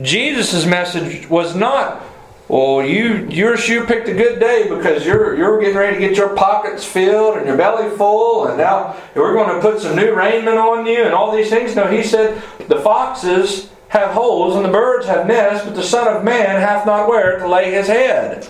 Jesus' 0.00 0.66
message 0.66 1.28
was 1.30 1.54
not, 1.54 2.02
well, 2.50 2.84
you 2.84 3.28
you 3.30 3.56
sure 3.56 3.86
picked 3.86 4.08
a 4.08 4.12
good 4.12 4.40
day 4.40 4.68
because 4.68 5.06
you're 5.06 5.36
you're 5.36 5.60
getting 5.60 5.76
ready 5.76 6.00
to 6.00 6.00
get 6.00 6.16
your 6.16 6.34
pockets 6.34 6.84
filled 6.84 7.36
and 7.36 7.46
your 7.46 7.56
belly 7.56 7.96
full, 7.96 8.48
and 8.48 8.58
now 8.58 8.96
we're 9.14 9.34
going 9.34 9.54
to 9.54 9.60
put 9.60 9.80
some 9.80 9.94
new 9.94 10.12
raiment 10.16 10.58
on 10.58 10.84
you 10.84 11.04
and 11.04 11.14
all 11.14 11.30
these 11.30 11.48
things. 11.48 11.76
No, 11.76 11.86
he 11.86 12.02
said 12.02 12.42
the 12.66 12.80
foxes 12.80 13.70
have 13.90 14.10
holes 14.10 14.56
and 14.56 14.64
the 14.64 14.70
birds 14.70 15.06
have 15.06 15.28
nests, 15.28 15.64
but 15.64 15.76
the 15.76 15.82
Son 15.84 16.16
of 16.16 16.24
Man 16.24 16.60
hath 16.60 16.84
not 16.86 17.08
where 17.08 17.38
to 17.38 17.46
lay 17.46 17.70
his 17.70 17.86
head. 17.86 18.48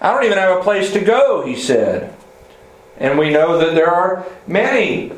I 0.00 0.12
don't 0.12 0.24
even 0.24 0.38
have 0.38 0.56
a 0.56 0.62
place 0.62 0.92
to 0.92 1.00
go, 1.00 1.44
he 1.44 1.56
said. 1.56 2.14
And 2.98 3.18
we 3.18 3.30
know 3.30 3.58
that 3.58 3.74
there 3.74 3.90
are 3.90 4.26
many 4.46 5.10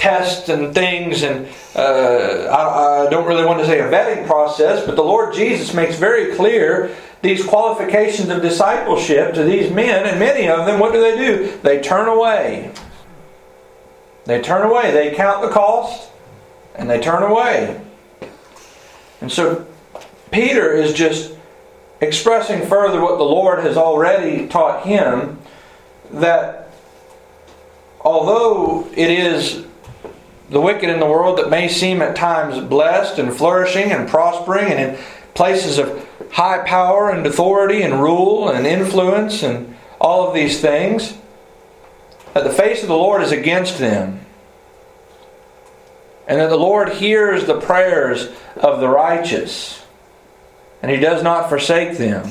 tests 0.00 0.48
and 0.48 0.74
things, 0.74 1.22
and 1.22 1.46
uh, 1.76 2.46
I, 2.50 3.06
I 3.06 3.10
don't 3.10 3.28
really 3.28 3.44
want 3.44 3.60
to 3.60 3.66
say 3.66 3.80
a 3.80 3.84
vetting 3.84 4.26
process, 4.26 4.84
but 4.86 4.96
the 4.96 5.02
Lord 5.02 5.34
Jesus 5.34 5.74
makes 5.74 5.96
very 5.96 6.34
clear 6.34 6.96
these 7.20 7.44
qualifications 7.44 8.30
of 8.30 8.40
discipleship 8.40 9.34
to 9.34 9.44
these 9.44 9.70
men, 9.70 10.06
and 10.06 10.18
many 10.18 10.48
of 10.48 10.64
them, 10.64 10.80
what 10.80 10.94
do 10.94 11.02
they 11.02 11.16
do? 11.16 11.58
They 11.62 11.82
turn 11.82 12.08
away. 12.08 12.72
They 14.24 14.40
turn 14.40 14.62
away. 14.62 14.90
They 14.90 15.14
count 15.14 15.42
the 15.42 15.50
cost, 15.50 16.10
and 16.74 16.88
they 16.88 16.98
turn 16.98 17.22
away. 17.22 17.78
And 19.20 19.30
so 19.30 19.66
Peter 20.30 20.72
is 20.72 20.94
just 20.94 21.34
expressing 22.00 22.66
further 22.66 23.02
what 23.02 23.18
the 23.18 23.24
Lord 23.24 23.58
has 23.64 23.76
already 23.76 24.48
taught 24.48 24.86
him 24.86 25.38
that 26.10 26.70
although 28.00 28.88
it 28.96 29.10
is 29.10 29.66
the 30.50 30.60
wicked 30.60 30.90
in 30.90 31.00
the 31.00 31.06
world 31.06 31.38
that 31.38 31.48
may 31.48 31.68
seem 31.68 32.02
at 32.02 32.16
times 32.16 32.62
blessed 32.64 33.18
and 33.18 33.32
flourishing 33.32 33.92
and 33.92 34.08
prospering 34.08 34.70
and 34.70 34.96
in 34.96 35.04
places 35.34 35.78
of 35.78 36.06
high 36.32 36.64
power 36.66 37.10
and 37.10 37.24
authority 37.26 37.82
and 37.82 38.02
rule 38.02 38.48
and 38.48 38.66
influence 38.66 39.42
and 39.42 39.76
all 40.00 40.26
of 40.26 40.34
these 40.34 40.60
things, 40.60 41.16
that 42.34 42.44
the 42.44 42.50
face 42.50 42.82
of 42.82 42.88
the 42.88 42.96
Lord 42.96 43.22
is 43.22 43.32
against 43.32 43.78
them. 43.78 44.20
And 46.26 46.40
that 46.40 46.50
the 46.50 46.56
Lord 46.56 46.90
hears 46.90 47.44
the 47.44 47.60
prayers 47.60 48.28
of 48.56 48.80
the 48.80 48.88
righteous, 48.88 49.84
and 50.80 50.90
He 50.90 50.98
does 50.98 51.22
not 51.22 51.48
forsake 51.48 51.98
them. 51.98 52.24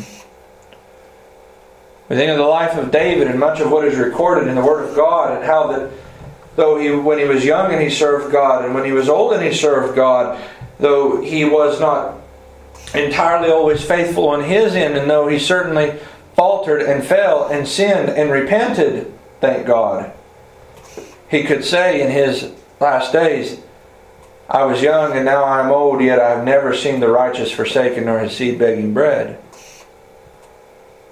We 2.07 2.15
think 2.15 2.31
of 2.31 2.37
the 2.37 2.43
life 2.43 2.77
of 2.77 2.91
David 2.91 3.27
and 3.27 3.39
much 3.39 3.59
of 3.59 3.71
what 3.71 3.85
is 3.85 3.97
recorded 3.97 4.47
in 4.47 4.55
the 4.55 4.63
Word 4.63 4.87
of 4.87 4.95
God, 4.95 5.35
and 5.35 5.45
how 5.45 5.67
that 5.67 5.91
though 6.59 6.77
he, 6.77 6.91
when 6.91 7.17
he 7.17 7.25
was 7.25 7.45
young 7.45 7.71
and 7.71 7.81
he 7.81 7.89
served 7.89 8.31
God, 8.31 8.65
and 8.65 8.75
when 8.75 8.83
he 8.83 8.91
was 8.91 9.07
old 9.07 9.33
and 9.33 9.41
he 9.41 9.53
served 9.53 9.95
God, 9.95 10.39
though 10.77 11.21
he 11.21 11.45
was 11.45 11.79
not 11.79 12.17
entirely 12.93 13.49
always 13.49 13.83
faithful 13.83 14.27
on 14.27 14.43
his 14.43 14.75
end, 14.75 14.97
and 14.97 15.09
though 15.09 15.27
he 15.27 15.39
certainly 15.39 15.97
faltered 16.35 16.81
and 16.81 17.03
fell 17.03 17.47
and 17.47 17.67
sinned 17.67 18.09
and 18.09 18.29
repented, 18.29 19.11
thank 19.39 19.65
God, 19.65 20.11
he 21.29 21.43
could 21.43 21.63
say 21.63 22.01
in 22.01 22.11
his 22.11 22.51
last 22.79 23.13
days, 23.13 23.61
I 24.49 24.65
was 24.65 24.81
young 24.81 25.15
and 25.15 25.25
now 25.25 25.43
I 25.43 25.63
am 25.63 25.71
old, 25.71 26.01
yet 26.01 26.19
I 26.19 26.31
have 26.31 26.43
never 26.43 26.75
seen 26.75 26.99
the 26.99 27.07
righteous 27.07 27.51
forsaken 27.51 28.05
nor 28.05 28.19
his 28.19 28.35
seed 28.35 28.59
begging 28.59 28.93
bread. 28.93 29.39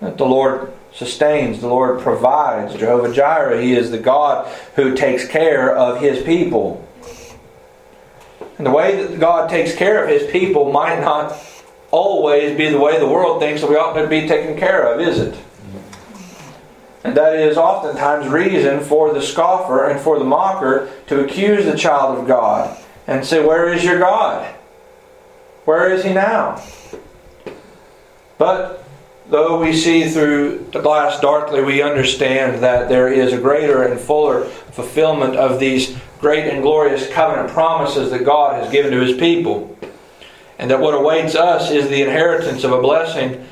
That 0.01 0.17
the 0.17 0.25
Lord 0.25 0.73
sustains, 0.97 1.61
the 1.61 1.67
Lord 1.67 2.01
provides. 2.01 2.73
Jehovah 2.73 3.13
Jireh, 3.13 3.61
He 3.61 3.73
is 3.73 3.91
the 3.91 3.99
God 3.99 4.51
who 4.75 4.95
takes 4.95 5.27
care 5.27 5.75
of 5.75 6.01
His 6.01 6.23
people. 6.23 6.83
And 8.57 8.65
the 8.65 8.71
way 8.71 9.03
that 9.03 9.19
God 9.19 9.49
takes 9.49 9.75
care 9.75 10.03
of 10.03 10.09
His 10.09 10.29
people 10.31 10.71
might 10.71 10.99
not 10.99 11.39
always 11.91 12.57
be 12.57 12.69
the 12.69 12.79
way 12.79 12.99
the 12.99 13.07
world 13.07 13.39
thinks 13.39 13.61
that 13.61 13.69
we 13.69 13.75
ought 13.75 13.93
to 13.93 14.07
be 14.07 14.27
taken 14.27 14.57
care 14.57 14.91
of, 14.91 14.99
is 14.99 15.19
it? 15.19 15.37
And 17.03 17.15
that 17.15 17.35
is 17.35 17.57
oftentimes 17.57 18.27
reason 18.27 18.81
for 18.81 19.13
the 19.13 19.21
scoffer 19.21 19.87
and 19.87 19.99
for 19.99 20.17
the 20.19 20.25
mocker 20.25 20.91
to 21.07 21.23
accuse 21.23 21.63
the 21.65 21.77
child 21.77 22.17
of 22.17 22.27
God 22.27 22.75
and 23.05 23.23
say, 23.23 23.45
Where 23.45 23.71
is 23.71 23.83
your 23.83 23.99
God? 23.99 24.53
Where 25.65 25.89
is 25.91 26.03
He 26.03 26.11
now? 26.11 26.61
But 28.37 28.76
though 29.29 29.59
we 29.59 29.73
see 29.73 30.09
through 30.09 30.67
the 30.71 30.81
glass 30.81 31.19
darkly, 31.19 31.61
we 31.63 31.81
understand 31.81 32.63
that 32.63 32.89
there 32.89 33.11
is 33.11 33.33
a 33.33 33.37
greater 33.37 33.83
and 33.83 33.99
fuller 33.99 34.45
fulfillment 34.45 35.35
of 35.35 35.59
these 35.59 35.97
great 36.19 36.47
and 36.47 36.61
glorious 36.61 37.09
covenant 37.11 37.49
promises 37.49 38.11
that 38.11 38.25
God 38.25 38.61
has 38.61 38.71
given 38.71 38.91
to 38.91 39.01
His 39.01 39.17
people. 39.17 39.77
And 40.59 40.71
that 40.71 40.79
what 40.79 40.95
awaits 40.95 41.35
us 41.35 41.69
is 41.69 41.89
the 41.89 42.01
inheritance 42.01 42.63
of 42.63 42.71
a 42.71 42.81
blessing 42.81 43.45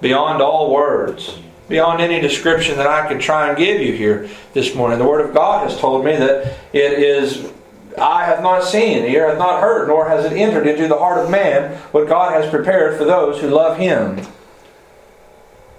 beyond 0.00 0.42
all 0.42 0.72
words, 0.72 1.38
beyond 1.68 2.02
any 2.02 2.20
description 2.20 2.76
that 2.76 2.86
I 2.86 3.08
could 3.08 3.20
try 3.20 3.48
and 3.48 3.56
give 3.56 3.80
you 3.80 3.94
here 3.94 4.28
this 4.52 4.74
morning. 4.74 4.98
The 4.98 5.06
Word 5.06 5.26
of 5.26 5.34
God 5.34 5.68
has 5.68 5.78
told 5.80 6.04
me 6.04 6.14
that 6.16 6.58
it 6.72 6.92
is 6.98 7.50
I 7.98 8.26
have 8.26 8.42
not 8.42 8.62
seen, 8.62 9.04
ear 9.04 9.28
hath 9.28 9.38
not 9.38 9.62
heard, 9.62 9.88
nor 9.88 10.08
has 10.08 10.26
it 10.26 10.32
entered 10.34 10.66
into 10.66 10.86
the 10.86 10.98
heart 10.98 11.18
of 11.18 11.30
man 11.30 11.76
what 11.92 12.08
God 12.08 12.32
has 12.32 12.50
prepared 12.50 12.98
for 12.98 13.04
those 13.04 13.40
who 13.40 13.48
love 13.48 13.78
Him. 13.78 14.20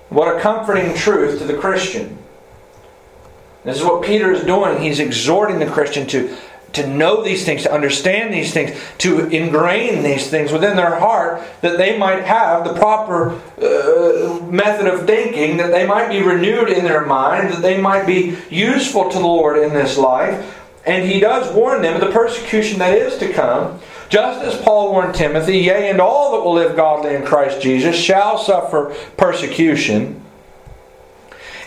What 0.09 0.35
a 0.35 0.39
comforting 0.39 0.95
truth 0.95 1.39
to 1.39 1.45
the 1.45 1.57
Christian. 1.57 2.17
This 3.63 3.77
is 3.77 3.83
what 3.83 4.03
Peter 4.03 4.31
is 4.31 4.43
doing. 4.43 4.81
He's 4.81 4.99
exhorting 4.99 5.59
the 5.59 5.65
Christian 5.65 6.07
to, 6.07 6.33
to 6.73 6.87
know 6.87 7.21
these 7.21 7.43
things, 7.43 7.63
to 7.63 7.73
understand 7.73 8.33
these 8.33 8.53
things, 8.53 8.79
to 8.99 9.27
ingrain 9.27 10.03
these 10.03 10.29
things 10.29 10.53
within 10.53 10.77
their 10.77 10.95
heart 10.99 11.41
that 11.59 11.77
they 11.77 11.97
might 11.97 12.23
have 12.23 12.63
the 12.63 12.73
proper 12.75 13.31
uh, 13.31 14.41
method 14.45 14.87
of 14.87 15.05
thinking, 15.05 15.57
that 15.57 15.71
they 15.71 15.85
might 15.85 16.07
be 16.07 16.21
renewed 16.21 16.69
in 16.69 16.85
their 16.85 17.05
mind, 17.05 17.49
that 17.51 17.61
they 17.61 17.79
might 17.79 18.07
be 18.07 18.37
useful 18.49 19.09
to 19.09 19.17
the 19.17 19.25
Lord 19.25 19.57
in 19.57 19.73
this 19.73 19.97
life. 19.97 20.55
And 20.85 21.05
he 21.05 21.19
does 21.19 21.53
warn 21.53 21.81
them 21.81 21.95
of 21.95 21.99
the 21.99 22.13
persecution 22.13 22.79
that 22.79 22.97
is 22.97 23.17
to 23.17 23.33
come 23.33 23.81
just 24.09 24.41
as 24.41 24.61
Paul 24.61 24.91
warned 24.91 25.15
Timothy, 25.15 25.59
yea, 25.59 25.89
and 25.89 25.99
all 25.99 26.33
that 26.33 26.43
will 26.43 26.53
live 26.53 26.75
godly 26.75 27.15
in 27.15 27.25
Christ 27.25 27.61
Jesus 27.61 27.95
shall 27.95 28.37
suffer 28.37 28.95
persecution. 29.17 30.21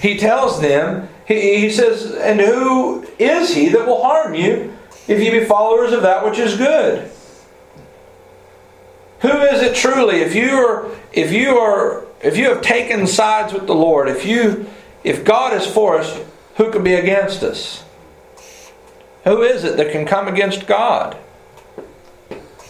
He 0.01 0.17
tells 0.17 0.61
them, 0.61 1.09
he, 1.27 1.61
he 1.61 1.71
says, 1.71 2.15
And 2.15 2.41
who 2.41 3.07
is 3.19 3.55
he 3.55 3.69
that 3.69 3.87
will 3.87 4.03
harm 4.03 4.35
you 4.35 4.75
if 5.07 5.23
you 5.23 5.31
be 5.31 5.45
followers 5.45 5.93
of 5.93 6.03
that 6.03 6.25
which 6.25 6.39
is 6.39 6.57
good? 6.57 7.11
Who 9.21 9.29
is 9.29 9.61
it 9.63 9.77
truly? 9.77 10.23
If 10.23 10.35
you 10.35 10.51
are, 10.51 10.91
if 11.13 11.31
you 11.33 11.59
are, 11.59 12.07
if 12.23 12.39
you 12.39 12.49
have 12.49 12.63
taken 12.63 13.07
sides 13.07 13.53
with 13.53 13.67
the 13.67 13.75
Lord, 13.75 14.09
if 14.09 14.25
you, 14.25 14.69
if 15.05 15.25
God 15.25 15.53
is 15.53 15.67
for 15.67 15.99
us, 15.99 16.19
who 16.57 16.73
can 16.73 16.83
be 16.83 16.95
against 16.95 17.43
us? 17.43 17.85
Who 19.25 19.43
is 19.43 19.65
it 19.65 19.77
that 19.77 19.93
can 19.93 20.07
come 20.07 20.27
against 20.27 20.67
God? 20.67 21.19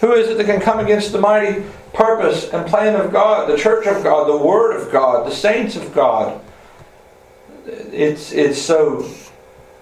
Who 0.00 0.12
is 0.12 0.28
it 0.28 0.38
that 0.38 0.46
can 0.46 0.60
come 0.60 0.80
against 0.80 1.12
the 1.12 1.20
mighty 1.20 1.62
purpose 1.92 2.48
and 2.50 2.66
plan 2.66 2.96
of 2.96 3.12
God, 3.12 3.50
the 3.50 3.58
church 3.58 3.86
of 3.86 4.02
God, 4.02 4.28
the 4.28 4.36
Word 4.36 4.76
of 4.80 4.90
God, 4.90 5.26
the 5.26 5.34
saints 5.34 5.76
of 5.76 5.92
God? 5.94 6.40
It's, 7.66 8.32
it's 8.32 8.60
so, 8.60 9.06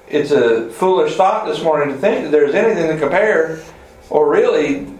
it's 0.08 0.32
a 0.32 0.70
foolish 0.70 1.14
thought 1.14 1.46
this 1.46 1.62
morning 1.62 1.94
to 1.94 2.00
think 2.00 2.24
that 2.24 2.30
there's 2.32 2.54
anything 2.54 2.88
to 2.88 2.98
compare 2.98 3.62
or 4.10 4.28
really 4.28 4.92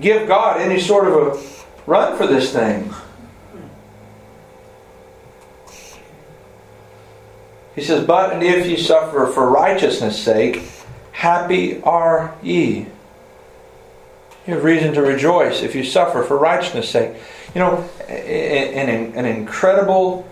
give 0.00 0.28
God 0.28 0.60
any 0.60 0.78
sort 0.78 1.08
of 1.08 1.14
a 1.14 1.90
run 1.90 2.18
for 2.18 2.26
this 2.26 2.52
thing. 2.52 2.92
He 7.74 7.82
says, 7.82 8.06
But 8.06 8.34
and 8.34 8.42
if 8.42 8.66
ye 8.66 8.76
suffer 8.76 9.26
for 9.28 9.48
righteousness' 9.50 10.22
sake, 10.22 10.62
happy 11.12 11.80
are 11.82 12.34
ye. 12.42 12.86
You 14.46 14.54
have 14.54 14.64
reason 14.64 14.92
to 14.94 15.02
rejoice 15.02 15.62
if 15.62 15.76
you 15.76 15.84
suffer 15.84 16.24
for 16.24 16.36
righteousness' 16.36 16.90
sake. 16.90 17.16
You 17.54 17.60
know, 17.60 17.88
an, 18.08 19.14
an, 19.14 19.24
incredible, 19.24 20.28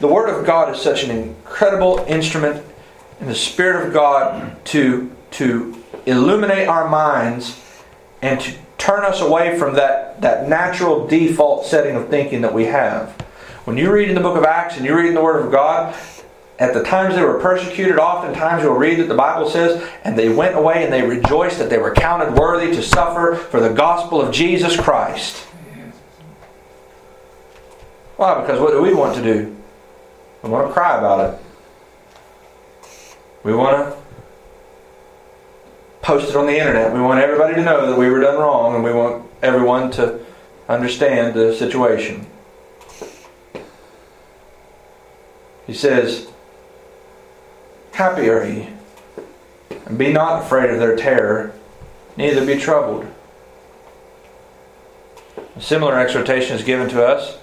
the 0.00 0.06
Word 0.06 0.28
of 0.28 0.44
God 0.44 0.74
is 0.74 0.82
such 0.82 1.02
an 1.02 1.10
incredible 1.10 2.04
instrument 2.06 2.62
in 3.20 3.26
the 3.26 3.34
Spirit 3.34 3.86
of 3.86 3.94
God 3.94 4.62
to, 4.66 5.10
to 5.32 5.82
illuminate 6.04 6.68
our 6.68 6.90
minds 6.90 7.58
and 8.20 8.38
to 8.38 8.52
turn 8.76 9.04
us 9.04 9.22
away 9.22 9.58
from 9.58 9.76
that, 9.76 10.20
that 10.20 10.46
natural 10.46 11.06
default 11.06 11.64
setting 11.64 11.96
of 11.96 12.08
thinking 12.08 12.42
that 12.42 12.52
we 12.52 12.66
have. 12.66 13.12
When 13.64 13.78
you 13.78 13.90
read 13.90 14.10
in 14.10 14.14
the 14.14 14.20
book 14.20 14.36
of 14.36 14.44
Acts 14.44 14.76
and 14.76 14.84
you 14.84 14.94
read 14.94 15.08
in 15.08 15.14
the 15.14 15.22
Word 15.22 15.44
of 15.44 15.50
God, 15.50 15.96
at 16.58 16.74
the 16.74 16.82
times 16.82 17.14
they 17.14 17.22
were 17.22 17.38
persecuted, 17.38 17.98
oftentimes 17.98 18.64
you'll 18.64 18.74
read 18.74 18.98
that 18.98 19.08
the 19.08 19.14
Bible 19.14 19.48
says, 19.48 19.88
and 20.02 20.18
they 20.18 20.28
went 20.28 20.56
away 20.56 20.82
and 20.82 20.92
they 20.92 21.02
rejoiced 21.02 21.58
that 21.58 21.70
they 21.70 21.78
were 21.78 21.92
counted 21.92 22.34
worthy 22.34 22.74
to 22.74 22.82
suffer 22.82 23.36
for 23.36 23.60
the 23.60 23.68
gospel 23.68 24.20
of 24.20 24.34
Jesus 24.34 24.76
Christ. 24.76 25.36
Why? 28.16 28.40
Because 28.40 28.60
what 28.60 28.72
do 28.72 28.82
we 28.82 28.92
want 28.92 29.14
to 29.14 29.22
do? 29.22 29.56
We 30.42 30.50
want 30.50 30.66
to 30.66 30.72
cry 30.72 30.98
about 30.98 31.34
it. 31.34 31.40
We 33.44 33.54
want 33.54 33.76
to 33.76 33.98
post 36.02 36.30
it 36.30 36.34
on 36.34 36.46
the 36.46 36.58
internet. 36.58 36.92
We 36.92 37.00
want 37.00 37.20
everybody 37.20 37.54
to 37.54 37.62
know 37.62 37.88
that 37.88 37.96
we 37.96 38.10
were 38.10 38.20
done 38.20 38.36
wrong 38.36 38.74
and 38.74 38.82
we 38.82 38.92
want 38.92 39.24
everyone 39.42 39.92
to 39.92 40.24
understand 40.68 41.34
the 41.34 41.54
situation. 41.54 42.26
He 45.68 45.74
says, 45.74 46.28
Happy 47.98 48.30
are 48.30 48.44
ye, 48.44 48.68
and 49.86 49.98
be 49.98 50.12
not 50.12 50.44
afraid 50.44 50.70
of 50.70 50.78
their 50.78 50.94
terror, 50.94 51.52
neither 52.16 52.46
be 52.46 52.56
troubled. 52.56 53.04
A 55.56 55.60
similar 55.60 55.98
exhortation 55.98 56.54
is 56.54 56.62
given 56.62 56.88
to 56.90 57.04
us 57.04 57.38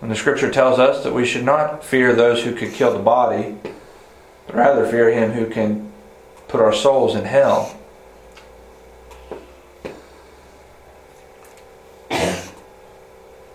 when 0.00 0.10
the 0.10 0.14
scripture 0.14 0.50
tells 0.50 0.78
us 0.78 1.02
that 1.04 1.14
we 1.14 1.24
should 1.24 1.42
not 1.42 1.82
fear 1.82 2.14
those 2.14 2.44
who 2.44 2.54
could 2.54 2.74
kill 2.74 2.92
the 2.92 2.98
body, 2.98 3.56
but 4.46 4.56
rather 4.56 4.86
fear 4.86 5.10
him 5.10 5.32
who 5.32 5.46
can 5.46 5.90
put 6.48 6.60
our 6.60 6.74
souls 6.74 7.14
in 7.14 7.24
hell. 7.24 7.74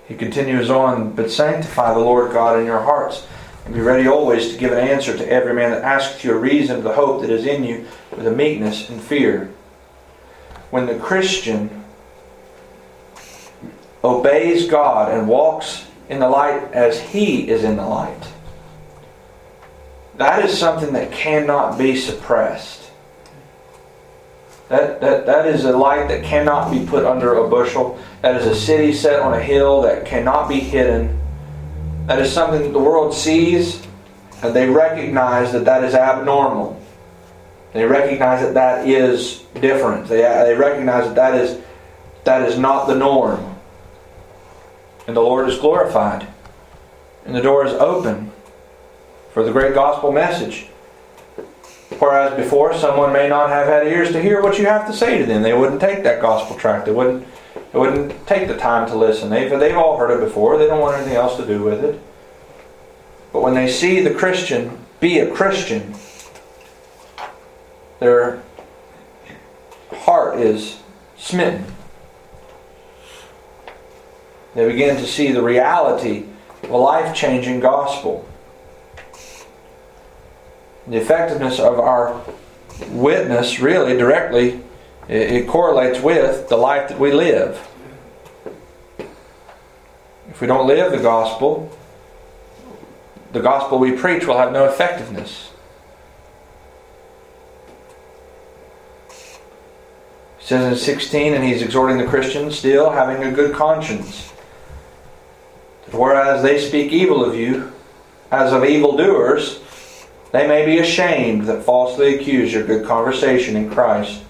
He 0.08 0.16
continues 0.16 0.72
on, 0.72 1.12
but 1.12 1.30
sanctify 1.30 1.94
the 1.94 2.00
Lord 2.00 2.34
God 2.34 2.60
in 2.60 2.66
your 2.66 2.82
hearts 2.82 3.28
and 3.66 3.74
be 3.74 3.82
ready 3.82 4.08
always 4.08 4.52
to 4.52 4.58
give 4.58 4.72
an 4.72 4.80
answer 4.80 5.16
to 5.16 5.30
every 5.30 5.54
man 5.54 5.72
that 5.72 5.84
asketh 5.84 6.24
you 6.24 6.34
a 6.34 6.38
reason 6.38 6.78
of 6.78 6.84
the 6.84 6.94
hope 6.94 7.22
that 7.22 7.30
is 7.30 7.46
in 7.46 7.64
you 7.64 7.86
with 8.16 8.26
a 8.26 8.32
meekness 8.32 8.90
and 8.90 9.02
fear. 9.02 9.54
When 10.72 10.86
the 10.86 10.98
Christian 10.98 11.84
obeys 14.04 14.68
God 14.68 15.12
and 15.12 15.28
walks 15.28 15.86
in 16.10 16.20
the 16.20 16.30
light 16.30 16.74
as 16.74 17.00
He 17.00 17.48
is 17.50 17.64
in 17.64 17.76
the 17.76 17.86
light, 17.86 18.28
that 20.18 20.44
is 20.44 20.58
something 20.58 20.94
that 20.94 21.12
cannot 21.12 21.78
be 21.78 21.96
suppressed. 21.96 22.92
That, 24.70 25.02
that, 25.02 25.26
that 25.26 25.48
is 25.48 25.66
a 25.66 25.76
light 25.76 26.08
that 26.08 26.24
cannot 26.24 26.72
be 26.72 26.86
put 26.86 27.06
under 27.06 27.36
a 27.36 27.50
bushel. 27.50 28.00
That 28.22 28.40
is 28.40 28.48
a 28.48 28.56
city 28.56 28.94
set 28.94 29.20
on 29.20 29.34
a 29.34 29.42
hill 29.42 29.82
that 29.82 30.06
cannot 30.06 30.48
be 30.48 30.62
hidden 30.62 31.21
that 32.12 32.20
is 32.20 32.34
something 32.34 32.62
that 32.62 32.74
the 32.74 32.80
world 32.80 33.14
sees 33.14 33.82
and 34.44 34.54
they 34.54 34.70
recognize 34.70 35.54
that 35.54 35.64
that 35.64 35.82
is 35.82 35.96
abnormal. 35.96 36.78
They 37.72 37.86
recognize 37.86 38.42
that 38.42 38.54
that 38.54 38.86
is 38.86 39.46
different. 39.62 40.10
They, 40.10 40.18
they 40.18 40.54
recognize 40.54 41.06
that 41.06 41.16
that 41.16 41.36
is, 41.36 41.62
that 42.26 42.50
is 42.50 42.58
not 42.58 42.88
the 42.88 42.96
norm. 42.96 43.56
And 45.08 45.16
the 45.16 45.22
Lord 45.22 45.48
is 45.48 45.58
glorified. 45.58 46.28
And 47.26 47.34
the 47.34 47.42
door 47.42 47.66
is 47.66 47.72
open 47.72 48.34
for 49.34 49.42
the 49.42 49.54
great 49.54 49.74
gospel 49.74 50.12
message. 50.12 50.68
Whereas 51.98 52.36
before, 52.36 52.74
someone 52.74 53.14
may 53.14 53.30
not 53.30 53.48
have 53.48 53.68
had 53.68 53.88
ears 53.88 54.12
to 54.12 54.22
hear 54.22 54.42
what 54.42 54.58
you 54.58 54.66
have 54.66 54.86
to 54.88 54.94
say 54.94 55.18
to 55.18 55.26
them. 55.26 55.44
They 55.44 55.54
wouldn't 55.54 55.80
take 55.80 56.04
that 56.04 56.22
gospel 56.22 56.58
tract. 56.58 56.88
They 56.88 56.92
wouldn't 56.92 57.26
they 57.72 57.80
wouldn't 57.80 58.28
take 58.28 58.48
the 58.48 58.58
time 58.58 58.88
to 58.90 58.96
listen. 58.96 59.30
They've, 59.30 59.50
they've 59.50 59.78
all 59.78 59.98
heard 59.98 60.12
it 60.12 60.24
before. 60.24 60.58
They 60.58 60.68
don't 60.68 60.82
want 60.82 60.98
anything 60.98 61.16
else 61.16 61.38
to 61.38 61.46
do 61.46 61.64
with 61.64 61.84
it. 61.84 62.00
But 63.32 63.42
when 63.42 63.54
they 63.54 63.70
see 63.70 64.02
the 64.02 64.14
Christian 64.14 64.78
be 65.00 65.20
a 65.20 65.32
Christian, 65.32 65.94
their 68.00 68.42
heart 69.92 70.40
is 70.40 70.80
smitten. 71.18 71.66
They 74.54 74.68
begin 74.68 74.98
to 74.98 75.08
see 75.08 75.32
the 75.32 75.42
reality 75.42 76.26
of 76.64 76.72
a 76.72 76.78
life 76.78 77.16
changing 77.16 77.62
gospel. 77.62 78.28
The 80.88 80.98
effectiveness 80.98 81.60
of 81.60 81.80
our 81.80 82.22
witness 82.90 83.62
really 83.62 83.98
directly 83.98 84.62
it, 85.12 85.48
correlates 85.48 86.00
with 86.00 86.48
the 86.48 86.56
life 86.56 86.90
that 86.90 87.00
we 87.00 87.12
live. 87.12 87.68
If 90.30 90.40
we 90.40 90.48
don't 90.48 90.68
live 90.68 90.92
the 90.94 91.00
gospel, 91.00 91.70
the 93.34 93.42
gospel 93.42 93.78
we 93.78 93.92
preach 93.92 94.26
will 94.26 94.38
have 94.38 94.54
no 94.54 94.66
effectiveness. 94.66 95.52
He 100.40 100.46
says 100.46 100.66
in 100.66 100.78
16, 100.78 101.34
and 101.34 101.44
he's 101.44 101.62
exhorting 101.62 101.98
the 101.98 102.08
Christians 102.08 102.58
still, 102.58 102.90
having 102.90 103.24
a 103.24 103.32
good 103.32 103.54
conscience. 103.54 104.30
Whereas 105.92 106.42
they 106.42 106.60
speak 106.60 106.94
evil 106.94 107.24
of 107.24 107.36
you, 107.36 107.74
as 108.32 108.54
of 108.54 108.64
evildoers, 108.64 109.60
they 110.32 110.48
may 110.48 110.66
be 110.66 110.80
ashamed 110.80 111.48
that 111.48 111.64
falsely 111.64 112.16
accuse 112.16 112.54
your 112.54 112.64
good 112.64 112.88
conversation 112.88 113.58
in 113.58 113.70
Christ. 113.70 114.24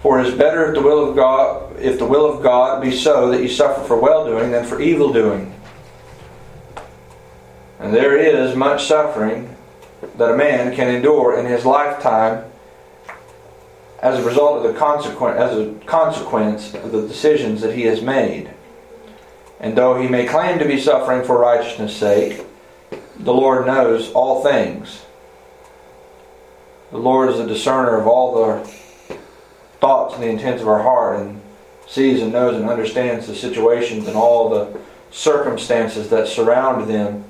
For 0.00 0.18
it 0.18 0.26
is 0.26 0.34
better 0.34 0.68
if 0.68 0.74
the 0.74 0.82
will 0.82 1.10
of 1.10 1.16
God, 1.16 1.76
if 1.78 1.98
the 1.98 2.06
will 2.06 2.32
of 2.32 2.42
God 2.42 2.80
be 2.82 2.90
so 2.90 3.30
that 3.30 3.42
you 3.42 3.48
suffer 3.48 3.82
for 3.82 4.00
well 4.00 4.24
doing 4.24 4.50
than 4.50 4.64
for 4.64 4.80
evil 4.80 5.12
doing. 5.12 5.54
And 7.78 7.94
there 7.94 8.16
is 8.16 8.56
much 8.56 8.86
suffering 8.86 9.56
that 10.16 10.32
a 10.32 10.36
man 10.36 10.74
can 10.74 10.88
endure 10.88 11.38
in 11.38 11.46
his 11.46 11.66
lifetime 11.66 12.44
as 14.00 14.18
a 14.18 14.24
result 14.24 14.64
of 14.64 14.72
the 14.72 14.78
consequence 14.78 15.38
as 15.38 15.58
a 15.58 15.74
consequence 15.84 16.74
of 16.74 16.92
the 16.92 17.06
decisions 17.06 17.60
that 17.60 17.74
he 17.74 17.82
has 17.82 18.00
made. 18.00 18.50
And 19.60 19.76
though 19.76 20.00
he 20.00 20.08
may 20.08 20.26
claim 20.26 20.58
to 20.58 20.64
be 20.64 20.80
suffering 20.80 21.22
for 21.22 21.38
righteousness' 21.38 21.94
sake, 21.94 22.46
the 23.18 23.34
Lord 23.34 23.66
knows 23.66 24.10
all 24.12 24.42
things. 24.42 25.04
The 26.90 26.98
Lord 26.98 27.28
is 27.28 27.38
a 27.38 27.46
discerner 27.46 27.98
of 27.98 28.06
all 28.06 28.34
the 28.34 28.79
thoughts 29.80 30.14
and 30.14 30.22
the 30.22 30.28
intents 30.28 30.62
of 30.62 30.68
our 30.68 30.82
heart 30.82 31.20
and 31.20 31.40
sees 31.86 32.22
and 32.22 32.32
knows 32.32 32.56
and 32.56 32.68
understands 32.68 33.26
the 33.26 33.34
situations 33.34 34.06
and 34.06 34.16
all 34.16 34.48
the 34.48 34.78
circumstances 35.10 36.08
that 36.10 36.28
surround 36.28 36.88
them. 36.88 37.24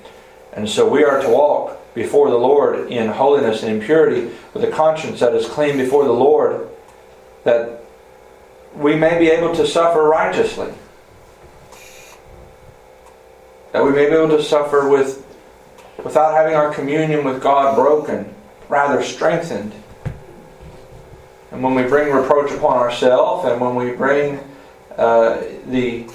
And 0.53 0.69
so 0.69 0.89
we 0.89 1.05
are 1.05 1.21
to 1.23 1.29
walk 1.29 1.79
before 1.95 2.31
the 2.31 2.37
Lord 2.37 2.91
in 2.91 3.09
holiness 3.09 3.63
and 3.63 3.77
in 3.77 3.81
purity 3.81 4.31
with 4.53 4.65
a 4.65 4.71
conscience 4.71 5.21
that 5.21 5.35
is 5.35 5.47
clean 5.47 5.77
before 5.77 6.05
the 6.05 6.13
Lord 6.13 6.69
that 7.45 7.83
we 8.75 8.95
may 8.97 9.19
be 9.19 9.29
able 9.29 9.55
to 9.55 9.67
suffer 9.67 10.03
righteously. 10.03 10.73
That 13.73 13.85
we 13.85 13.91
may 13.91 14.07
be 14.07 14.17
able 14.17 14.37
to 14.37 14.43
suffer 14.43 14.89
with 14.89 15.27
without 16.05 16.33
having 16.33 16.55
our 16.55 16.73
communion 16.73 17.25
with 17.25 17.43
God 17.43 17.75
broken, 17.77 18.35
rather 18.69 19.03
strengthened 19.03 19.73
and 21.51 21.63
when 21.63 21.75
we 21.75 21.83
bring 21.83 22.13
reproach 22.13 22.51
upon 22.53 22.79
ourselves, 22.79 23.49
and 23.49 23.61
when 23.61 23.75
we 23.75 23.93
bring 23.93 24.41
uh, 24.97 25.43
the 25.67 26.09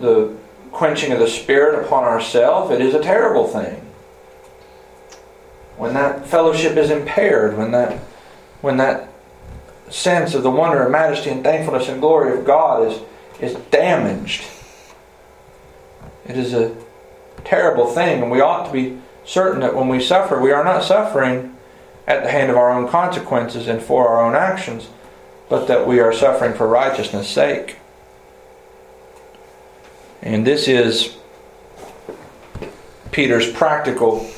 the 0.00 0.34
quenching 0.72 1.12
of 1.12 1.20
the 1.20 1.28
spirit 1.28 1.84
upon 1.84 2.02
ourselves, 2.04 2.72
it 2.72 2.80
is 2.80 2.94
a 2.94 3.02
terrible 3.02 3.46
thing. 3.46 3.80
When 5.76 5.94
that 5.94 6.26
fellowship 6.26 6.76
is 6.76 6.90
impaired, 6.90 7.56
when 7.56 7.70
that 7.70 7.98
when 8.60 8.76
that 8.78 9.08
sense 9.90 10.34
of 10.34 10.42
the 10.42 10.50
wonder 10.50 10.82
and 10.82 10.90
majesty 10.90 11.30
and 11.30 11.44
thankfulness 11.44 11.88
and 11.88 12.00
glory 12.00 12.36
of 12.36 12.44
God 12.44 12.90
is 12.90 13.00
is 13.40 13.54
damaged. 13.70 14.44
It 16.26 16.36
is 16.36 16.54
a 16.54 16.74
terrible 17.44 17.86
thing, 17.86 18.22
and 18.22 18.30
we 18.30 18.40
ought 18.40 18.66
to 18.66 18.72
be 18.72 18.98
certain 19.24 19.60
that 19.60 19.74
when 19.74 19.88
we 19.88 20.00
suffer, 20.00 20.40
we 20.40 20.52
are 20.52 20.64
not 20.64 20.82
suffering 20.82 21.53
at 22.06 22.22
the 22.22 22.30
hand 22.30 22.50
of 22.50 22.56
our 22.56 22.70
own 22.70 22.88
consequences 22.88 23.68
and 23.68 23.82
for 23.82 24.08
our 24.08 24.24
own 24.24 24.34
actions, 24.34 24.88
but 25.48 25.66
that 25.66 25.86
we 25.86 26.00
are 26.00 26.12
suffering 26.12 26.54
for 26.54 26.66
righteousness' 26.66 27.28
sake. 27.28 27.78
And 30.22 30.46
this 30.46 30.68
is 30.68 31.16
Peter's 33.10 33.50
practical 33.50 34.28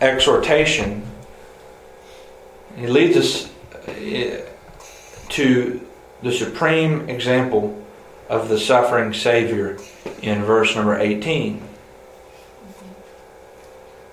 exhortation. 0.00 1.02
He 2.76 2.86
leads 2.86 3.16
us 3.16 3.50
eh, 3.86 4.42
to 5.30 5.86
the 6.22 6.32
supreme 6.32 7.08
example 7.08 7.82
of 8.28 8.48
the 8.48 8.58
suffering 8.58 9.12
Savior 9.12 9.78
in 10.22 10.42
verse 10.44 10.74
number 10.74 10.98
18. 10.98 11.62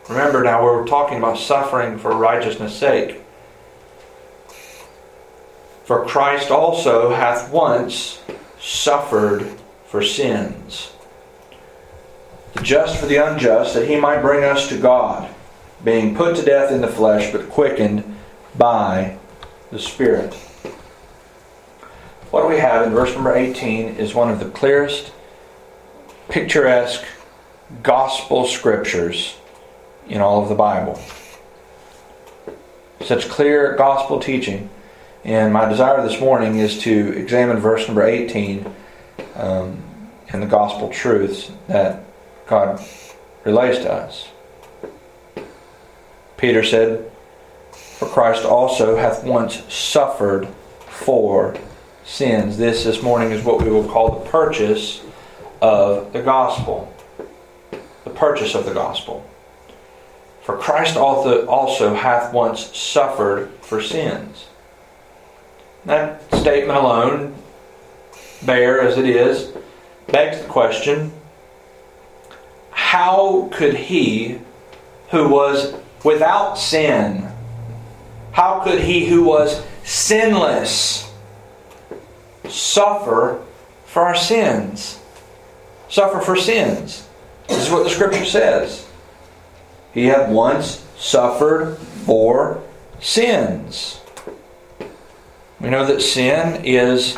Remember 0.09 0.43
now, 0.43 0.63
we're 0.63 0.87
talking 0.87 1.19
about 1.19 1.37
suffering 1.37 1.99
for 1.99 2.11
righteousness' 2.15 2.75
sake. 2.75 3.21
For 5.85 6.03
Christ 6.05 6.49
also 6.49 7.13
hath 7.13 7.51
once 7.51 8.19
suffered 8.59 9.47
for 9.85 10.01
sins, 10.01 10.91
the 12.53 12.63
just 12.63 12.97
for 12.97 13.05
the 13.05 13.17
unjust, 13.17 13.75
that 13.75 13.87
he 13.87 13.99
might 13.99 14.23
bring 14.23 14.43
us 14.43 14.67
to 14.69 14.79
God, 14.79 15.29
being 15.83 16.15
put 16.15 16.35
to 16.37 16.43
death 16.43 16.71
in 16.71 16.81
the 16.81 16.87
flesh, 16.87 17.31
but 17.31 17.49
quickened 17.49 18.03
by 18.57 19.15
the 19.69 19.79
Spirit. 19.79 20.33
What 22.31 22.49
we 22.49 22.57
have 22.57 22.87
in 22.87 22.93
verse 22.93 23.13
number 23.13 23.35
18 23.35 23.95
is 23.97 24.15
one 24.15 24.31
of 24.31 24.39
the 24.39 24.49
clearest, 24.49 25.11
picturesque 26.29 27.05
gospel 27.83 28.47
scriptures 28.47 29.35
in 30.09 30.21
all 30.21 30.41
of 30.41 30.49
the 30.49 30.55
Bible. 30.55 30.99
Such 33.01 33.29
clear 33.29 33.75
gospel 33.75 34.19
teaching. 34.19 34.69
And 35.23 35.53
my 35.53 35.67
desire 35.67 36.01
this 36.05 36.19
morning 36.19 36.57
is 36.57 36.79
to 36.79 37.13
examine 37.17 37.57
verse 37.57 37.87
number 37.87 38.03
18 38.03 38.65
um, 39.35 39.81
and 40.29 40.41
the 40.41 40.47
gospel 40.47 40.89
truths 40.89 41.51
that 41.67 42.03
God 42.47 42.83
relays 43.43 43.77
to 43.79 43.91
us. 43.91 44.27
Peter 46.37 46.63
said, 46.63 47.11
For 47.71 48.07
Christ 48.07 48.45
also 48.45 48.95
hath 48.95 49.23
once 49.23 49.61
suffered 49.73 50.47
for 50.87 51.55
sins. 52.05 52.57
This 52.57 52.83
this 52.83 53.03
morning 53.03 53.31
is 53.31 53.43
what 53.43 53.61
we 53.61 53.69
will 53.69 53.87
call 53.87 54.19
the 54.19 54.29
purchase 54.29 55.01
of 55.61 56.11
the 56.13 56.21
gospel. 56.21 56.93
The 58.05 58.09
purchase 58.09 58.55
of 58.55 58.65
the 58.65 58.73
gospel. 58.73 59.28
For 60.49 60.57
Christ 60.57 60.97
also 60.97 61.93
hath 61.93 62.33
once 62.33 62.75
suffered 62.75 63.51
for 63.61 63.79
sins. 63.79 64.47
That 65.85 66.23
statement 66.33 66.75
alone, 66.75 67.35
bare 68.43 68.81
as 68.81 68.97
it 68.97 69.05
is, 69.05 69.53
begs 70.07 70.41
the 70.41 70.47
question 70.47 71.11
how 72.71 73.49
could 73.53 73.75
he 73.75 74.39
who 75.11 75.29
was 75.29 75.75
without 76.03 76.55
sin, 76.55 77.29
how 78.31 78.61
could 78.61 78.81
he 78.81 79.05
who 79.05 79.25
was 79.25 79.63
sinless 79.83 81.13
suffer 82.47 83.39
for 83.85 84.01
our 84.01 84.15
sins? 84.15 84.99
Suffer 85.89 86.19
for 86.19 86.35
sins. 86.35 87.07
This 87.47 87.67
is 87.67 87.71
what 87.71 87.83
the 87.83 87.91
scripture 87.91 88.25
says. 88.25 88.88
He 89.93 90.05
had 90.05 90.31
once 90.31 90.85
suffered 90.97 91.77
for 91.77 92.61
sins. 92.99 93.99
We 95.59 95.69
know 95.69 95.85
that 95.85 96.01
sin 96.01 96.63
is 96.63 97.17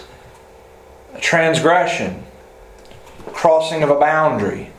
a 1.13 1.19
transgression, 1.19 2.23
crossing 3.27 3.83
of 3.83 3.89
a 3.89 3.99
boundary, 3.99 4.71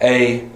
a 0.00 0.48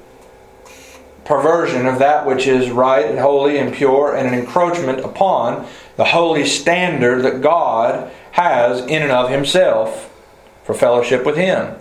perversion 1.24 1.86
of 1.86 2.00
that 2.00 2.26
which 2.26 2.46
is 2.46 2.70
right 2.70 3.06
and 3.06 3.18
holy 3.18 3.58
and 3.58 3.72
pure, 3.72 4.16
and 4.16 4.26
an 4.26 4.34
encroachment 4.34 5.00
upon 5.00 5.66
the 5.96 6.06
holy 6.06 6.44
standard 6.44 7.22
that 7.22 7.40
God 7.40 8.10
has 8.32 8.80
in 8.80 9.02
and 9.02 9.12
of 9.12 9.30
Himself 9.30 10.12
for 10.64 10.74
fellowship 10.74 11.24
with 11.24 11.36
Him. 11.36 11.76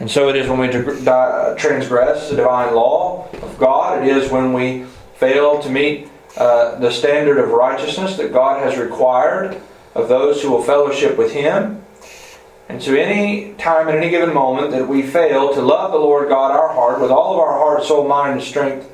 And 0.00 0.10
so 0.10 0.30
it 0.30 0.36
is 0.36 0.48
when 0.48 0.58
we 0.58 0.68
transgress 0.68 2.30
the 2.30 2.36
divine 2.36 2.74
law 2.74 3.28
of 3.42 3.58
God, 3.58 4.02
it 4.02 4.16
is 4.16 4.30
when 4.30 4.54
we 4.54 4.86
fail 5.16 5.60
to 5.60 5.68
meet 5.68 6.08
uh, 6.38 6.78
the 6.78 6.90
standard 6.90 7.38
of 7.38 7.50
righteousness 7.50 8.16
that 8.16 8.32
God 8.32 8.62
has 8.62 8.78
required 8.78 9.60
of 9.94 10.08
those 10.08 10.42
who 10.42 10.50
will 10.50 10.62
fellowship 10.62 11.18
with 11.18 11.32
Him. 11.32 11.84
And 12.70 12.82
so, 12.82 12.94
any 12.94 13.54
time 13.54 13.88
at 13.88 13.96
any 13.96 14.10
given 14.10 14.32
moment 14.32 14.70
that 14.70 14.88
we 14.88 15.02
fail 15.02 15.52
to 15.52 15.60
love 15.60 15.90
the 15.92 15.98
Lord 15.98 16.28
God 16.28 16.52
our 16.52 16.72
heart 16.72 17.00
with 17.00 17.10
all 17.10 17.34
of 17.34 17.40
our 17.40 17.58
heart, 17.58 17.84
soul, 17.84 18.06
mind, 18.06 18.34
and 18.34 18.42
strength 18.42 18.90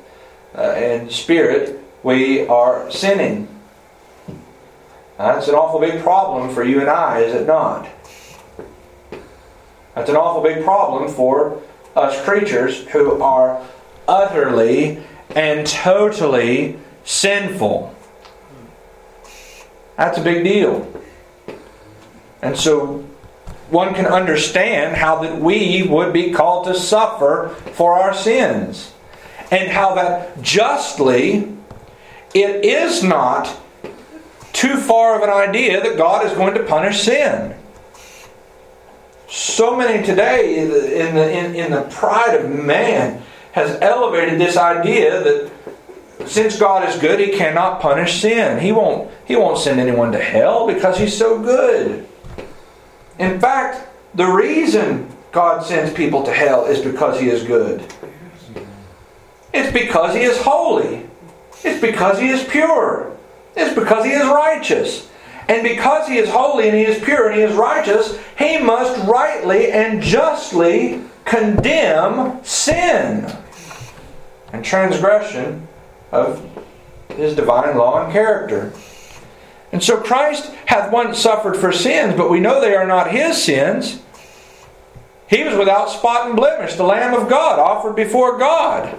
uh, 0.55 0.71
and 0.71 1.11
spirit, 1.11 1.79
we 2.03 2.47
are 2.47 2.89
sinning. 2.91 3.47
That's 5.17 5.47
an 5.47 5.55
awful 5.55 5.79
big 5.79 6.01
problem 6.01 6.53
for 6.53 6.63
you 6.63 6.81
and 6.81 6.89
I, 6.89 7.19
is 7.19 7.33
it 7.33 7.47
not? 7.47 7.87
That's 9.97 10.11
an 10.11 10.15
awful 10.15 10.43
big 10.43 10.63
problem 10.63 11.11
for 11.11 11.59
us 11.95 12.23
creatures 12.23 12.85
who 12.89 13.19
are 13.19 13.65
utterly 14.07 15.03
and 15.31 15.65
totally 15.65 16.77
sinful. 17.03 17.95
That's 19.95 20.19
a 20.19 20.21
big 20.21 20.43
deal. 20.43 20.87
And 22.43 22.55
so 22.55 23.03
one 23.71 23.95
can 23.95 24.05
understand 24.05 24.95
how 24.95 25.23
that 25.23 25.41
we 25.41 25.81
would 25.81 26.13
be 26.13 26.31
called 26.31 26.67
to 26.67 26.75
suffer 26.75 27.55
for 27.73 27.99
our 27.99 28.13
sins. 28.13 28.93
And 29.49 29.71
how 29.71 29.95
that 29.95 30.43
justly 30.43 31.51
it 32.35 32.63
is 32.63 33.01
not 33.01 33.57
too 34.53 34.77
far 34.77 35.15
of 35.15 35.23
an 35.23 35.31
idea 35.31 35.81
that 35.81 35.97
God 35.97 36.23
is 36.23 36.33
going 36.33 36.53
to 36.53 36.63
punish 36.63 37.01
sin. 37.01 37.55
So 39.27 39.75
many 39.75 40.05
today, 40.05 40.57
in 40.57 40.69
the, 40.69 41.07
in 41.07 41.15
the, 41.15 41.65
in, 41.65 41.71
the 41.71 41.81
pride 41.91 42.35
of 42.35 42.49
man, 42.49 43.21
has 43.51 43.77
elevated 43.81 44.39
this 44.39 44.55
idea 44.55 45.21
that 45.21 45.51
since 46.25 46.57
God 46.57 46.87
is 46.87 46.99
good, 46.99 47.19
He 47.19 47.37
cannot 47.37 47.81
punish 47.81 48.21
sin. 48.21 48.59
He 48.59 48.71
won't, 48.71 49.11
he 49.25 49.35
won't 49.35 49.57
send 49.57 49.79
anyone 49.79 50.11
to 50.13 50.19
hell 50.19 50.65
because 50.65 50.97
He's 50.97 51.17
so 51.17 51.41
good. 51.41 52.07
In 53.19 53.39
fact, 53.39 53.89
the 54.15 54.25
reason 54.25 55.09
God 55.31 55.63
sends 55.63 55.93
people 55.93 56.23
to 56.23 56.33
hell 56.33 56.65
is 56.65 56.81
because 56.81 57.19
He 57.19 57.29
is 57.29 57.43
good. 57.43 57.85
It's 59.53 59.71
because 59.73 60.15
He 60.15 60.21
is 60.21 60.41
holy. 60.41 61.05
It's 61.63 61.81
because 61.81 62.19
He 62.19 62.29
is 62.29 62.43
pure. 62.45 63.15
It's 63.55 63.75
because 63.75 64.05
He 64.05 64.11
is 64.11 64.25
righteous. 64.25 65.09
And 65.47 65.63
because 65.63 66.07
he 66.07 66.17
is 66.17 66.29
holy 66.29 66.67
and 66.67 66.77
he 66.77 66.83
is 66.83 67.03
pure 67.03 67.27
and 67.27 67.35
he 67.35 67.41
is 67.41 67.55
righteous, 67.55 68.19
he 68.37 68.57
must 68.57 69.07
rightly 69.07 69.71
and 69.71 70.01
justly 70.01 71.01
condemn 71.25 72.43
sin 72.43 73.31
and 74.51 74.63
transgression 74.63 75.67
of 76.11 76.45
his 77.15 77.35
divine 77.35 77.77
law 77.77 78.03
and 78.03 78.11
character. 78.11 78.73
And 79.71 79.83
so 79.83 79.97
Christ 79.97 80.51
hath 80.65 80.91
once 80.91 81.19
suffered 81.19 81.57
for 81.57 81.71
sins, 81.71 82.15
but 82.15 82.29
we 82.29 82.39
know 82.39 82.59
they 82.59 82.75
are 82.75 82.87
not 82.87 83.11
his 83.11 83.41
sins. 83.41 84.01
He 85.29 85.43
was 85.43 85.57
without 85.57 85.89
spot 85.89 86.27
and 86.27 86.35
blemish, 86.35 86.75
the 86.75 86.83
Lamb 86.83 87.13
of 87.13 87.29
God, 87.29 87.59
offered 87.59 87.95
before 87.95 88.37
God. 88.37 88.97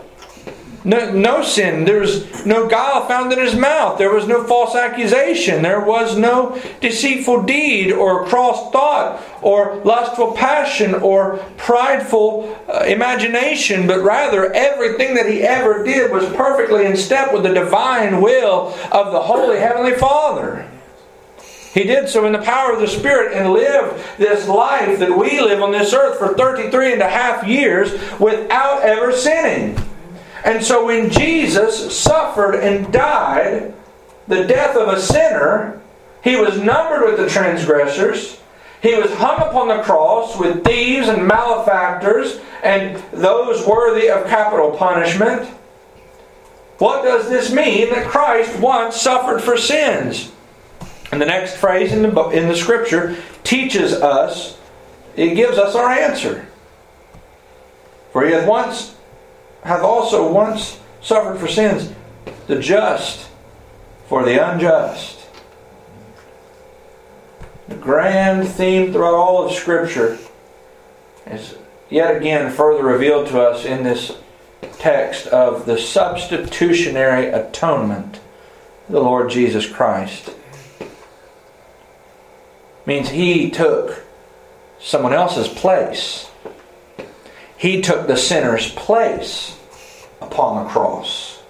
No, 0.84 1.10
no 1.10 1.42
sin. 1.42 1.84
There 1.84 2.00
was 2.00 2.46
no 2.46 2.68
guile 2.68 3.06
found 3.06 3.32
in 3.32 3.40
his 3.40 3.56
mouth. 3.56 3.98
There 3.98 4.14
was 4.14 4.28
no 4.28 4.44
false 4.44 4.76
accusation. 4.76 5.62
There 5.62 5.80
was 5.80 6.16
no 6.16 6.60
deceitful 6.80 7.42
deed 7.42 7.90
or 7.90 8.26
cross 8.26 8.70
thought 8.70 9.20
or 9.42 9.76
lustful 9.84 10.32
passion 10.32 10.94
or 10.94 11.38
prideful 11.56 12.56
uh, 12.68 12.84
imagination, 12.86 13.88
but 13.88 14.02
rather 14.02 14.52
everything 14.52 15.14
that 15.14 15.26
he 15.26 15.42
ever 15.42 15.82
did 15.82 16.12
was 16.12 16.24
perfectly 16.36 16.86
in 16.86 16.96
step 16.96 17.32
with 17.32 17.42
the 17.42 17.52
divine 17.52 18.20
will 18.20 18.68
of 18.92 19.12
the 19.12 19.20
Holy 19.20 19.58
Heavenly 19.58 19.94
Father. 19.94 20.68
He 21.74 21.84
did 21.84 22.08
so 22.08 22.24
in 22.24 22.32
the 22.32 22.38
power 22.38 22.72
of 22.72 22.80
the 22.80 22.88
Spirit 22.88 23.36
and 23.36 23.52
lived 23.52 24.02
this 24.16 24.48
life 24.48 24.98
that 25.00 25.16
we 25.16 25.40
live 25.40 25.60
on 25.60 25.72
this 25.72 25.92
earth 25.92 26.18
for 26.18 26.34
33 26.34 26.94
and 26.94 27.02
a 27.02 27.08
half 27.08 27.46
years 27.46 27.92
without 28.18 28.82
ever 28.82 29.12
sinning. 29.12 29.76
And 30.48 30.64
so 30.64 30.86
when 30.86 31.10
Jesus 31.10 31.94
suffered 31.94 32.54
and 32.54 32.90
died 32.90 33.74
the 34.28 34.44
death 34.44 34.78
of 34.78 34.88
a 34.88 34.98
sinner, 34.98 35.78
he 36.24 36.36
was 36.36 36.58
numbered 36.58 37.04
with 37.04 37.18
the 37.18 37.28
transgressors. 37.28 38.40
He 38.80 38.94
was 38.94 39.12
hung 39.12 39.46
upon 39.46 39.68
the 39.68 39.82
cross 39.82 40.38
with 40.38 40.64
thieves 40.64 41.08
and 41.08 41.26
malefactors 41.26 42.40
and 42.62 42.96
those 43.12 43.66
worthy 43.66 44.08
of 44.08 44.26
capital 44.26 44.70
punishment. 44.70 45.46
What 46.78 47.02
does 47.02 47.28
this 47.28 47.52
mean 47.52 47.90
that 47.90 48.08
Christ 48.08 48.58
once 48.58 48.96
suffered 48.96 49.42
for 49.42 49.58
sins? 49.58 50.32
And 51.12 51.20
the 51.20 51.26
next 51.26 51.56
phrase 51.56 51.92
in 51.92 52.00
the, 52.00 52.28
in 52.30 52.48
the 52.48 52.56
scripture 52.56 53.18
teaches 53.44 53.92
us, 53.92 54.56
it 55.14 55.34
gives 55.34 55.58
us 55.58 55.74
our 55.74 55.90
answer. 55.90 56.48
For 58.12 58.24
he 58.24 58.32
hath 58.32 58.48
once 58.48 58.94
hath 59.62 59.82
also 59.82 60.30
once 60.32 60.80
suffered 61.00 61.38
for 61.38 61.48
sins, 61.48 61.92
the 62.46 62.60
just 62.60 63.28
for 64.06 64.24
the 64.24 64.38
unjust. 64.38 65.26
The 67.68 67.74
grand 67.76 68.48
theme 68.48 68.92
throughout 68.92 69.14
all 69.14 69.46
of 69.46 69.52
Scripture 69.52 70.18
is 71.26 71.56
yet 71.90 72.16
again 72.16 72.50
further 72.50 72.82
revealed 72.82 73.28
to 73.28 73.40
us 73.40 73.64
in 73.64 73.82
this 73.82 74.16
text 74.78 75.26
of 75.28 75.66
the 75.66 75.76
substitutionary 75.76 77.26
atonement 77.26 78.16
of 78.86 78.92
the 78.92 79.00
Lord 79.00 79.30
Jesus 79.30 79.68
Christ. 79.68 80.30
Means 82.86 83.10
he 83.10 83.50
took 83.50 84.02
someone 84.80 85.12
else's 85.12 85.48
place. 85.48 86.27
He 87.58 87.82
took 87.82 88.06
the 88.06 88.16
sinner's 88.16 88.70
place 88.70 89.58
upon 90.20 90.64
the 90.64 90.70
cross. 90.70 91.42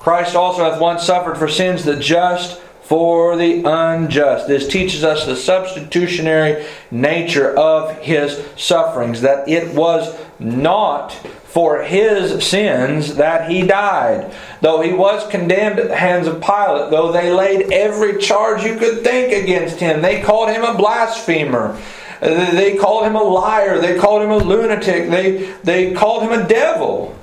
Christ 0.00 0.34
also 0.34 0.64
hath 0.64 0.80
once 0.80 1.04
suffered 1.04 1.38
for 1.38 1.46
sins 1.46 1.84
the 1.84 1.96
just 1.96 2.60
for 2.82 3.36
the 3.36 3.62
unjust. 3.64 4.48
This 4.48 4.66
teaches 4.66 5.04
us 5.04 5.24
the 5.24 5.36
substitutionary 5.36 6.66
nature 6.90 7.56
of 7.56 7.96
his 7.98 8.44
sufferings, 8.56 9.20
that 9.20 9.48
it 9.48 9.76
was 9.76 10.18
not 10.40 11.12
for 11.44 11.82
his 11.82 12.44
sins 12.44 13.14
that 13.16 13.48
he 13.48 13.62
died. 13.62 14.34
Though 14.60 14.80
he 14.80 14.92
was 14.92 15.28
condemned 15.30 15.78
at 15.78 15.88
the 15.88 15.96
hands 15.96 16.26
of 16.26 16.40
Pilate, 16.40 16.90
though 16.90 17.12
they 17.12 17.32
laid 17.32 17.72
every 17.72 18.18
charge 18.18 18.64
you 18.64 18.76
could 18.76 19.04
think 19.04 19.32
against 19.32 19.78
him, 19.78 20.02
they 20.02 20.22
called 20.22 20.48
him 20.48 20.64
a 20.64 20.74
blasphemer. 20.74 21.78
They 22.20 22.76
called 22.76 23.06
him 23.06 23.16
a 23.16 23.22
liar. 23.22 23.78
They 23.78 23.98
called 23.98 24.22
him 24.22 24.30
a 24.30 24.36
lunatic. 24.36 25.08
They, 25.10 25.52
they 25.64 25.94
called 25.94 26.22
him 26.22 26.32
a 26.32 26.46
devil. 26.46 27.16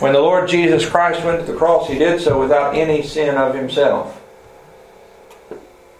When 0.00 0.12
the 0.12 0.20
Lord 0.20 0.48
Jesus 0.48 0.88
Christ 0.88 1.24
went 1.24 1.44
to 1.44 1.50
the 1.50 1.58
cross, 1.58 1.88
he 1.88 1.98
did 1.98 2.20
so 2.20 2.38
without 2.38 2.74
any 2.74 3.02
sin 3.02 3.36
of 3.36 3.54
himself. 3.54 4.20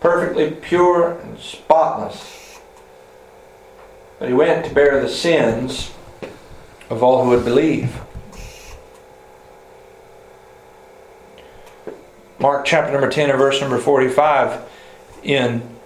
Perfectly 0.01 0.51
pure 0.51 1.19
and 1.19 1.38
spotless. 1.38 2.61
But 4.19 4.29
he 4.29 4.35
went 4.35 4.67
to 4.67 4.75
bear 4.75 5.01
the 5.01 5.09
sins 5.09 5.93
of 6.91 7.03
all 7.03 7.25
who 7.25 7.31
would 7.31 7.45
believe. 7.45 8.01
Mark 12.38 12.64
chapter 12.64 12.93
number 12.93 13.09
10 13.09 13.31
and 13.31 13.38
verse 13.38 13.61
number 13.61 13.79
45 13.79 14.62
in 15.25 15.78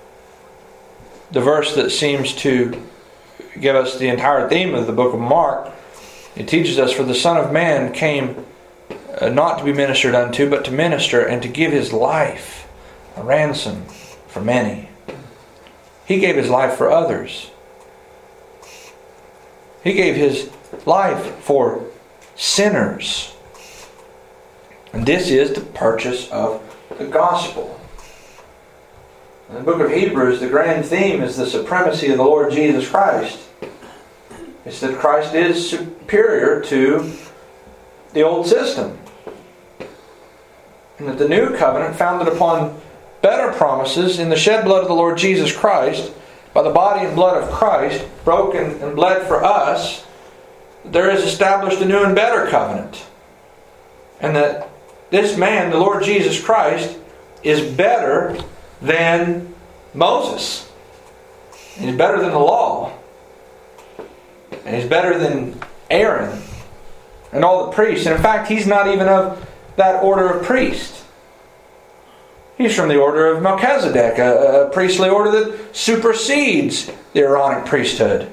the 1.32 1.40
verse 1.40 1.74
that 1.74 1.90
seems 1.90 2.34
to 2.36 2.80
give 3.58 3.74
us 3.74 3.98
the 3.98 4.08
entire 4.08 4.48
theme 4.48 4.74
of 4.74 4.86
the 4.86 4.92
book 4.92 5.12
of 5.12 5.20
Mark 5.20 5.72
it 6.34 6.48
teaches 6.48 6.78
us, 6.78 6.92
For 6.92 7.02
the 7.02 7.14
Son 7.14 7.36
of 7.36 7.52
Man 7.52 7.92
came 7.92 8.46
uh, 9.20 9.28
not 9.28 9.58
to 9.58 9.64
be 9.64 9.72
ministered 9.72 10.14
unto, 10.14 10.48
but 10.48 10.64
to 10.64 10.70
minister 10.70 11.24
and 11.24 11.42
to 11.42 11.48
give 11.48 11.72
his 11.72 11.92
life 11.92 12.68
a 13.16 13.22
ransom 13.22 13.84
for 14.28 14.40
many. 14.40 14.88
He 16.06 16.18
gave 16.18 16.36
his 16.36 16.48
life 16.48 16.76
for 16.76 16.90
others. 16.90 17.50
He 19.84 19.92
gave 19.92 20.16
his 20.16 20.50
life 20.86 21.34
for 21.40 21.84
sinners. 22.34 23.34
And 24.92 25.06
this 25.06 25.28
is 25.28 25.52
the 25.52 25.60
purchase 25.60 26.30
of 26.30 26.62
the 26.98 27.06
gospel. 27.06 27.78
In 29.52 29.58
the 29.58 29.64
book 29.64 29.82
of 29.82 29.92
Hebrews, 29.92 30.40
the 30.40 30.48
grand 30.48 30.86
theme 30.86 31.20
is 31.20 31.36
the 31.36 31.44
supremacy 31.44 32.08
of 32.10 32.16
the 32.16 32.24
Lord 32.24 32.52
Jesus 32.52 32.88
Christ. 32.88 33.38
It's 34.64 34.80
that 34.80 34.98
Christ 34.98 35.34
is 35.34 35.68
superior 35.68 36.62
to 36.62 37.12
the 38.14 38.22
old 38.22 38.46
system. 38.46 38.98
And 40.98 41.06
that 41.06 41.18
the 41.18 41.28
new 41.28 41.54
covenant, 41.54 41.96
founded 41.96 42.32
upon 42.32 42.80
better 43.20 43.52
promises 43.52 44.18
in 44.18 44.30
the 44.30 44.36
shed 44.36 44.64
blood 44.64 44.80
of 44.80 44.88
the 44.88 44.94
Lord 44.94 45.18
Jesus 45.18 45.54
Christ, 45.54 46.14
by 46.54 46.62
the 46.62 46.70
body 46.70 47.04
and 47.04 47.14
blood 47.14 47.42
of 47.42 47.50
Christ, 47.50 48.06
broken 48.24 48.80
and 48.80 48.96
bled 48.96 49.26
for 49.28 49.44
us, 49.44 50.06
there 50.86 51.10
is 51.10 51.24
established 51.24 51.82
a 51.82 51.84
new 51.84 52.02
and 52.02 52.14
better 52.14 52.46
covenant. 52.46 53.04
And 54.18 54.34
that 54.34 54.70
this 55.10 55.36
man, 55.36 55.70
the 55.70 55.78
Lord 55.78 56.04
Jesus 56.04 56.42
Christ, 56.42 56.96
is 57.42 57.60
better 57.60 58.42
than 58.82 59.54
Moses. 59.94 60.70
And 61.76 61.88
He's 61.88 61.98
better 61.98 62.20
than 62.20 62.32
the 62.32 62.38
law. 62.38 62.92
And 64.64 64.76
he's 64.76 64.88
better 64.88 65.18
than 65.18 65.58
Aaron 65.90 66.40
and 67.32 67.44
all 67.44 67.66
the 67.66 67.72
priests. 67.72 68.06
And 68.06 68.14
in 68.14 68.22
fact, 68.22 68.48
he's 68.48 68.66
not 68.66 68.86
even 68.86 69.08
of 69.08 69.48
that 69.76 70.02
order 70.02 70.28
of 70.28 70.44
priest. 70.44 71.04
He's 72.58 72.76
from 72.76 72.88
the 72.88 72.98
order 72.98 73.26
of 73.26 73.42
Melchizedek, 73.42 74.18
a, 74.18 74.66
a 74.66 74.70
priestly 74.70 75.08
order 75.08 75.30
that 75.32 75.74
supersedes 75.74 76.90
the 77.12 77.20
Aaronic 77.20 77.64
priesthood. 77.64 78.30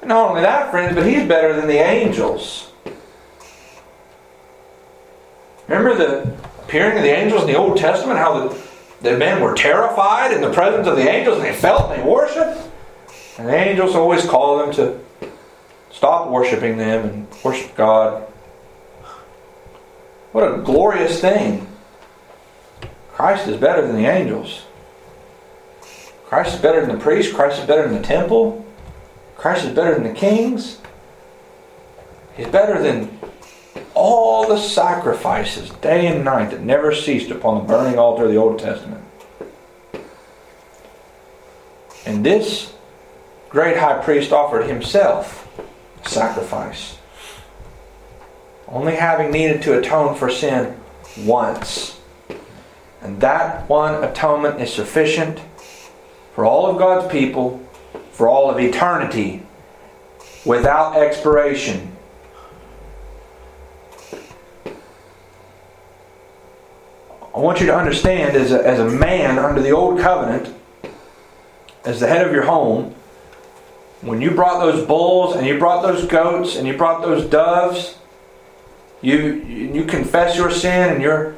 And 0.00 0.08
not 0.08 0.30
only 0.30 0.40
that, 0.40 0.70
friends, 0.70 0.94
but 0.94 1.06
he's 1.06 1.28
better 1.28 1.54
than 1.54 1.68
the 1.68 1.78
angels. 1.78 2.70
Remember 5.68 5.94
the 5.94 6.36
appearing 6.64 6.96
of 6.96 7.02
the 7.02 7.10
angels 7.10 7.42
in 7.42 7.48
the 7.48 7.56
Old 7.56 7.76
Testament, 7.76 8.18
how 8.18 8.48
the, 8.48 8.62
the 9.02 9.16
men 9.16 9.40
were 9.40 9.54
terrified 9.54 10.32
in 10.32 10.40
the 10.40 10.52
presence 10.52 10.86
of 10.86 10.96
the 10.96 11.08
angels 11.08 11.36
and 11.38 11.44
they 11.44 11.54
felt 11.54 11.90
and 11.90 12.00
they 12.00 12.08
worshiped? 12.08 12.70
And 13.38 13.48
the 13.48 13.54
angels 13.54 13.94
always 13.94 14.24
call 14.24 14.58
them 14.58 14.72
to 14.74 15.00
stop 15.90 16.28
worshiping 16.28 16.76
them 16.76 17.08
and 17.08 17.26
worship 17.44 17.74
God. 17.74 18.22
What 20.32 20.52
a 20.52 20.62
glorious 20.62 21.20
thing. 21.20 21.66
Christ 23.12 23.46
is 23.46 23.58
better 23.58 23.86
than 23.86 23.96
the 23.96 24.06
angels. 24.06 24.62
Christ 26.26 26.54
is 26.54 26.60
better 26.62 26.80
than 26.80 26.96
the 26.96 27.02
priests. 27.02 27.32
Christ 27.32 27.60
is 27.60 27.66
better 27.66 27.86
than 27.86 28.00
the 28.00 28.06
temple. 28.06 28.64
Christ 29.36 29.66
is 29.66 29.74
better 29.74 29.94
than 29.94 30.04
the 30.04 30.18
kings. 30.18 30.78
He's 32.34 32.48
better 32.48 32.82
than 32.82 33.18
all 33.94 34.48
the 34.48 34.58
sacrifices 34.58 35.70
day 35.70 36.06
and 36.06 36.24
night 36.24 36.50
that 36.50 36.60
never 36.60 36.94
ceased 36.94 37.30
upon 37.30 37.58
the 37.58 37.64
burning 37.64 37.98
altar 37.98 38.24
of 38.24 38.30
the 38.30 38.36
Old 38.36 38.58
Testament. 38.58 39.04
And 42.04 42.24
this 42.24 42.72
great 43.48 43.76
high 43.76 44.02
priest 44.02 44.32
offered 44.32 44.66
himself 44.66 45.48
sacrifice, 46.04 46.98
only 48.66 48.96
having 48.96 49.30
needed 49.30 49.62
to 49.62 49.78
atone 49.78 50.16
for 50.16 50.28
sin 50.30 50.76
once. 51.18 51.98
And 53.00 53.20
that 53.20 53.68
one 53.68 54.02
atonement 54.02 54.60
is 54.60 54.72
sufficient 54.72 55.40
for 56.34 56.44
all 56.44 56.66
of 56.66 56.78
God's 56.78 57.10
people 57.10 57.62
for 58.12 58.28
all 58.28 58.50
of 58.50 58.60
eternity 58.60 59.42
without 60.44 60.96
expiration. 60.96 61.91
Want 67.42 67.60
you 67.60 67.66
to 67.66 67.76
understand 67.76 68.36
as 68.36 68.52
a, 68.52 68.66
as 68.66 68.78
a 68.78 68.88
man 68.88 69.38
under 69.38 69.60
the 69.60 69.72
old 69.72 70.00
covenant, 70.00 70.54
as 71.84 71.98
the 71.98 72.06
head 72.06 72.24
of 72.24 72.32
your 72.32 72.44
home, 72.44 72.94
when 74.00 74.20
you 74.20 74.30
brought 74.30 74.60
those 74.60 74.86
bulls 74.86 75.34
and 75.34 75.46
you 75.46 75.58
brought 75.58 75.82
those 75.82 76.06
goats 76.06 76.56
and 76.56 76.66
you 76.66 76.76
brought 76.76 77.02
those 77.02 77.28
doves, 77.28 77.98
you 79.00 79.34
you 79.44 79.84
confess 79.84 80.36
your 80.36 80.50
sin 80.50 80.92
and 80.92 81.02
your 81.02 81.34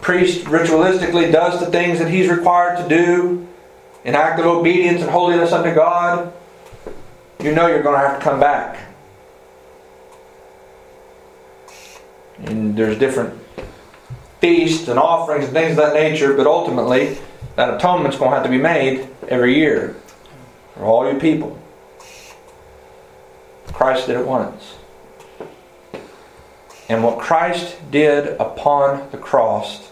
priest 0.00 0.44
ritualistically 0.46 1.30
does 1.30 1.60
the 1.60 1.66
things 1.66 1.98
that 1.98 2.10
he's 2.10 2.28
required 2.28 2.76
to 2.82 2.88
do 2.88 3.46
in 4.04 4.14
act 4.14 4.40
of 4.40 4.46
obedience 4.46 5.02
and 5.02 5.10
holiness 5.10 5.52
unto 5.52 5.74
God, 5.74 6.32
you 7.40 7.54
know 7.54 7.66
you're 7.66 7.82
going 7.82 8.00
to 8.00 8.06
have 8.06 8.18
to 8.18 8.24
come 8.24 8.40
back. 8.40 8.78
And 12.38 12.76
there's 12.76 12.98
different 12.98 13.43
feasts 14.44 14.88
and 14.88 14.98
offerings 14.98 15.46
and 15.46 15.54
things 15.54 15.70
of 15.70 15.76
that 15.78 15.94
nature, 15.94 16.34
but 16.34 16.46
ultimately 16.46 17.16
that 17.56 17.72
atonement's 17.72 18.18
going 18.18 18.30
to 18.30 18.36
have 18.36 18.44
to 18.44 18.50
be 18.50 18.58
made 18.58 19.08
every 19.26 19.54
year 19.54 19.96
for 20.74 20.84
all 20.84 21.10
you 21.10 21.18
people. 21.18 21.58
Christ 23.68 24.06
did 24.06 24.18
it 24.18 24.26
once. 24.26 24.74
And 26.90 27.02
what 27.02 27.18
Christ 27.18 27.90
did 27.90 28.38
upon 28.38 29.10
the 29.12 29.16
cross 29.16 29.90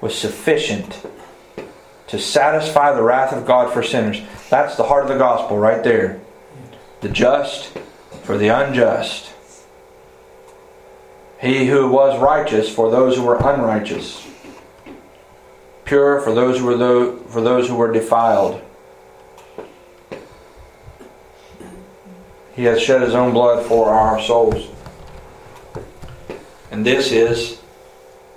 was 0.00 0.16
sufficient 0.16 1.04
to 2.06 2.18
satisfy 2.20 2.92
the 2.92 3.02
wrath 3.02 3.32
of 3.32 3.44
God 3.44 3.72
for 3.72 3.82
sinners. 3.82 4.20
That's 4.50 4.76
the 4.76 4.84
heart 4.84 5.02
of 5.02 5.08
the 5.08 5.18
gospel 5.18 5.58
right 5.58 5.82
there. 5.82 6.20
The 7.00 7.08
just 7.08 7.76
for 8.22 8.38
the 8.38 8.48
unjust. 8.48 9.29
He 11.40 11.66
who 11.66 11.88
was 11.88 12.20
righteous 12.20 12.68
for 12.68 12.90
those 12.90 13.16
who 13.16 13.22
were 13.22 13.38
unrighteous. 13.38 14.26
Pure 15.84 16.20
for 16.20 16.34
those 16.34 16.58
who 16.58 16.66
were 16.66 17.16
for 17.28 17.40
those 17.40 17.66
who 17.66 17.76
were 17.76 17.90
defiled. 17.90 18.60
He 22.52 22.64
has 22.64 22.82
shed 22.82 23.00
his 23.00 23.14
own 23.14 23.32
blood 23.32 23.64
for 23.64 23.88
our 23.88 24.20
souls. 24.20 24.68
And 26.70 26.84
this 26.84 27.10
is 27.10 27.58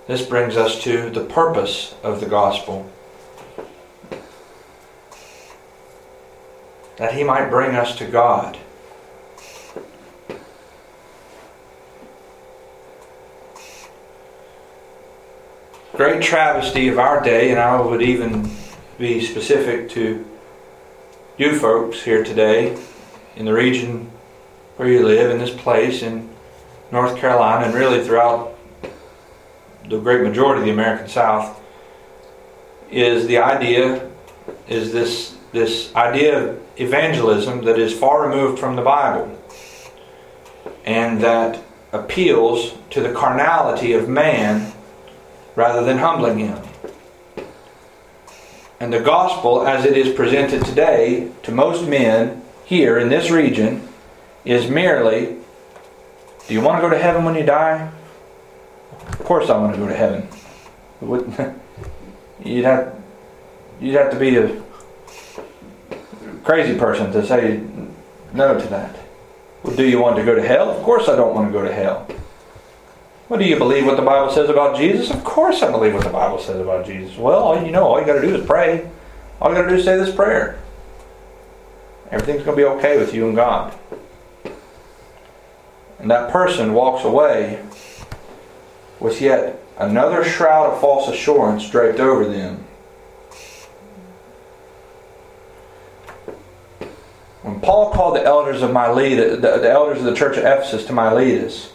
this 0.06 0.24
brings 0.24 0.56
us 0.56 0.82
to 0.84 1.10
the 1.10 1.24
purpose 1.24 1.94
of 2.02 2.20
the 2.20 2.26
gospel. 2.26 2.90
That 6.96 7.12
he 7.12 7.22
might 7.22 7.50
bring 7.50 7.74
us 7.74 7.96
to 7.98 8.06
God. 8.06 8.56
Great 15.96 16.20
travesty 16.20 16.88
of 16.88 16.98
our 16.98 17.22
day, 17.22 17.52
and 17.52 17.60
I 17.60 17.80
would 17.80 18.02
even 18.02 18.50
be 18.98 19.24
specific 19.24 19.88
to 19.90 20.26
you 21.38 21.56
folks 21.56 22.02
here 22.02 22.24
today 22.24 22.76
in 23.36 23.44
the 23.44 23.52
region 23.52 24.10
where 24.74 24.88
you 24.88 25.06
live, 25.06 25.30
in 25.30 25.38
this 25.38 25.54
place 25.54 26.02
in 26.02 26.28
North 26.90 27.16
Carolina, 27.16 27.66
and 27.66 27.74
really 27.76 28.04
throughout 28.04 28.58
the 29.88 30.00
great 30.00 30.22
majority 30.22 30.62
of 30.62 30.66
the 30.66 30.72
American 30.72 31.06
South, 31.06 31.60
is 32.90 33.28
the 33.28 33.38
idea, 33.38 34.10
is 34.66 34.90
this 34.90 35.36
this 35.52 35.94
idea 35.94 36.42
of 36.42 36.60
evangelism 36.76 37.64
that 37.66 37.78
is 37.78 37.96
far 37.96 38.28
removed 38.28 38.58
from 38.58 38.74
the 38.74 38.82
Bible 38.82 39.40
and 40.84 41.20
that 41.20 41.62
appeals 41.92 42.74
to 42.90 43.00
the 43.00 43.12
carnality 43.12 43.92
of 43.92 44.08
man 44.08 44.73
rather 45.56 45.84
than 45.84 45.98
humbling 45.98 46.38
him. 46.38 46.58
And 48.80 48.92
the 48.92 49.00
gospel, 49.00 49.66
as 49.66 49.84
it 49.84 49.96
is 49.96 50.14
presented 50.14 50.64
today 50.64 51.30
to 51.44 51.52
most 51.52 51.88
men 51.88 52.42
here 52.64 52.98
in 52.98 53.08
this 53.08 53.30
region, 53.30 53.88
is 54.44 54.68
merely 54.68 55.38
do 56.46 56.52
you 56.52 56.60
want 56.60 56.76
to 56.76 56.82
go 56.82 56.90
to 56.90 56.98
heaven 57.00 57.24
when 57.24 57.34
you 57.34 57.44
die? 57.44 57.90
Of 59.08 59.24
course, 59.24 59.48
I 59.48 59.56
want 59.56 59.74
to 59.74 59.80
go 59.80 59.88
to 59.88 59.94
heaven. 59.94 60.28
You'd 62.44 62.64
have, 62.64 63.02
you'd 63.80 63.94
have 63.94 64.10
to 64.10 64.18
be 64.18 64.36
a 64.36 64.62
crazy 66.42 66.78
person 66.78 67.10
to 67.12 67.24
say 67.26 67.62
no 68.34 68.58
to 68.60 68.66
that. 68.66 68.94
Well, 69.62 69.74
do 69.74 69.88
you 69.88 69.98
want 69.98 70.16
to 70.16 70.24
go 70.24 70.34
to 70.34 70.46
hell? 70.46 70.68
Of 70.68 70.82
course, 70.82 71.08
I 71.08 71.16
don't 71.16 71.34
want 71.34 71.48
to 71.48 71.52
go 71.52 71.64
to 71.64 71.72
hell. 71.72 72.06
Well, 73.28 73.40
do 73.40 73.46
you 73.46 73.56
believe 73.56 73.86
what 73.86 73.96
the 73.96 74.02
Bible 74.02 74.30
says 74.30 74.50
about 74.50 74.76
Jesus? 74.76 75.10
Of 75.10 75.24
course 75.24 75.62
I 75.62 75.70
believe 75.70 75.94
what 75.94 76.04
the 76.04 76.10
Bible 76.10 76.38
says 76.38 76.60
about 76.60 76.84
Jesus. 76.84 77.16
Well, 77.16 77.64
you 77.64 77.72
know, 77.72 77.84
all 77.84 77.98
you 77.98 78.06
got 78.06 78.20
to 78.20 78.22
do 78.22 78.34
is 78.34 78.46
pray. 78.46 78.88
All 79.40 79.50
you 79.50 79.56
got 79.56 79.62
to 79.62 79.68
do 79.70 79.76
is 79.76 79.84
say 79.84 79.96
this 79.96 80.14
prayer. 80.14 80.58
Everything's 82.10 82.44
going 82.44 82.56
to 82.56 82.62
be 82.62 82.68
okay 82.76 82.98
with 82.98 83.14
you 83.14 83.26
and 83.26 83.34
God. 83.34 83.74
And 85.98 86.10
that 86.10 86.30
person 86.30 86.74
walks 86.74 87.02
away 87.02 87.64
with 89.00 89.22
yet 89.22 89.58
another 89.78 90.22
shroud 90.22 90.74
of 90.74 90.80
false 90.80 91.08
assurance 91.08 91.68
draped 91.68 92.00
over 92.00 92.26
them. 92.26 92.64
When 97.40 97.60
Paul 97.60 97.90
called 97.90 98.16
the 98.16 98.24
elders 98.24 98.60
of 98.60 98.70
Miletus, 98.70 99.40
the, 99.40 99.58
the 99.58 99.70
elders 99.70 99.98
of 99.98 100.04
the 100.04 100.14
church 100.14 100.36
of 100.36 100.44
Ephesus 100.44 100.84
to 100.86 100.92
Miletus, 100.92 101.73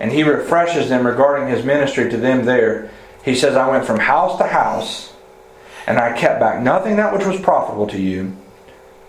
and 0.00 0.12
he 0.12 0.22
refreshes 0.22 0.88
them 0.88 1.06
regarding 1.06 1.48
his 1.48 1.64
ministry 1.64 2.10
to 2.10 2.16
them 2.16 2.44
there. 2.44 2.90
He 3.24 3.34
says, 3.34 3.56
I 3.56 3.70
went 3.70 3.84
from 3.84 4.00
house 4.00 4.38
to 4.38 4.46
house, 4.46 5.12
and 5.86 5.98
I 5.98 6.18
kept 6.18 6.40
back 6.40 6.62
nothing 6.62 6.96
that 6.96 7.12
which 7.12 7.26
was 7.26 7.40
profitable 7.40 7.86
to 7.88 8.00
you, 8.00 8.36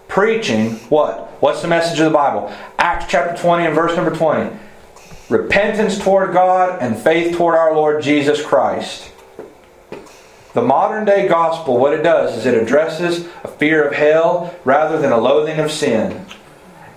preaching 0.08 0.76
what? 0.90 1.32
What's 1.40 1.62
the 1.62 1.68
message 1.68 2.00
of 2.00 2.06
the 2.06 2.18
Bible? 2.18 2.54
Acts 2.78 3.06
chapter 3.10 3.42
20 3.42 3.66
and 3.66 3.76
verse 3.76 3.96
number 3.96 4.16
20. 4.16 4.56
Repentance 5.30 5.98
toward 5.98 6.34
God 6.34 6.82
and 6.82 6.98
faith 6.98 7.36
toward 7.36 7.56
our 7.56 7.74
Lord 7.74 8.04
Jesus 8.04 8.46
Christ. 8.46 9.12
The 10.54 10.62
modern 10.62 11.06
day 11.06 11.28
gospel, 11.28 11.80
what 11.80 11.94
it 11.94 12.04
does 12.04 12.38
is 12.38 12.46
it 12.46 12.54
addresses 12.54 13.28
a 13.44 13.48
fear 13.48 13.84
of 13.88 13.94
hell 13.94 14.54
rather 14.64 15.00
than 15.00 15.12
a 15.12 15.18
loathing 15.18 15.60
of 15.60 15.72
sin. 15.72 16.26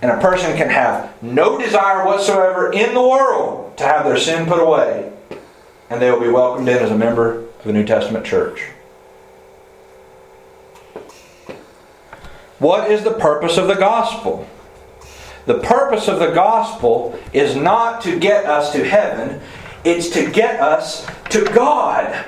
And 0.02 0.10
a 0.10 0.20
person 0.20 0.56
can 0.56 0.68
have 0.68 1.22
no 1.22 1.58
desire 1.58 2.04
whatsoever 2.04 2.72
in 2.72 2.94
the 2.94 3.00
world 3.00 3.76
to 3.78 3.84
have 3.84 4.04
their 4.04 4.18
sin 4.18 4.46
put 4.46 4.60
away, 4.60 5.12
and 5.88 6.00
they 6.00 6.10
will 6.10 6.20
be 6.20 6.28
welcomed 6.28 6.68
in 6.68 6.78
as 6.78 6.90
a 6.90 6.98
member 6.98 7.40
of 7.40 7.64
the 7.64 7.72
New 7.72 7.84
Testament 7.84 8.24
church. 8.24 8.60
What 12.58 12.90
is 12.90 13.04
the 13.04 13.12
purpose 13.12 13.58
of 13.58 13.68
the 13.68 13.74
gospel? 13.74 14.46
The 15.46 15.60
purpose 15.60 16.08
of 16.08 16.18
the 16.18 16.32
gospel 16.32 17.18
is 17.32 17.54
not 17.54 18.00
to 18.02 18.18
get 18.18 18.46
us 18.46 18.72
to 18.72 18.84
heaven, 18.84 19.40
it's 19.84 20.08
to 20.10 20.30
get 20.30 20.60
us 20.60 21.06
to 21.30 21.44
God. 21.44 22.24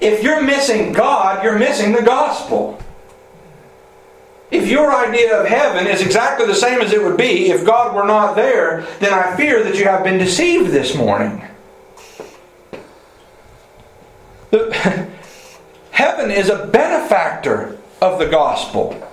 If 0.00 0.22
you're 0.22 0.42
missing 0.42 0.92
God, 0.92 1.42
you're 1.42 1.58
missing 1.58 1.92
the 1.92 2.02
gospel. 2.02 2.78
If 4.50 4.68
your 4.68 4.94
idea 4.94 5.38
of 5.38 5.46
heaven 5.46 5.86
is 5.86 6.00
exactly 6.00 6.46
the 6.46 6.54
same 6.54 6.80
as 6.80 6.92
it 6.92 7.02
would 7.02 7.18
be 7.18 7.50
if 7.50 7.66
God 7.66 7.94
were 7.94 8.06
not 8.06 8.34
there, 8.34 8.86
then 9.00 9.12
I 9.12 9.36
fear 9.36 9.62
that 9.62 9.76
you 9.76 9.84
have 9.84 10.04
been 10.04 10.18
deceived 10.18 10.70
this 10.70 10.94
morning. 10.94 11.42
heaven 15.90 16.30
is 16.30 16.48
a 16.48 16.66
benefactor 16.66 17.78
of 18.00 18.18
the 18.18 18.26
gospel. 18.26 19.04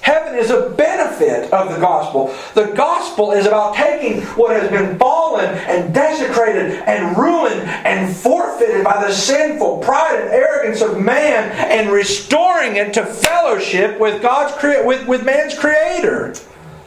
Heaven 0.00 0.36
is 0.36 0.50
a 0.50 0.70
benefit 0.70 1.52
of 1.52 1.72
the 1.72 1.80
gospel. 1.80 2.34
The 2.54 2.72
gospel 2.74 3.32
is 3.32 3.46
about 3.46 3.76
taking 3.76 4.22
what 4.36 4.60
has 4.60 4.70
been 4.70 4.98
and 5.44 5.92
desecrated 5.94 6.72
and 6.86 7.16
ruined 7.16 7.60
and 7.62 8.14
forfeited 8.14 8.84
by 8.84 9.04
the 9.06 9.12
sinful 9.12 9.78
pride 9.78 10.20
and 10.20 10.30
arrogance 10.30 10.80
of 10.80 11.00
man 11.00 11.50
and 11.70 11.90
restoring 11.90 12.76
it 12.76 12.94
to 12.94 13.04
fellowship 13.04 13.98
with 13.98 14.22
God's 14.22 14.54
with, 14.84 15.06
with 15.06 15.24
man's 15.24 15.58
creator. 15.58 16.34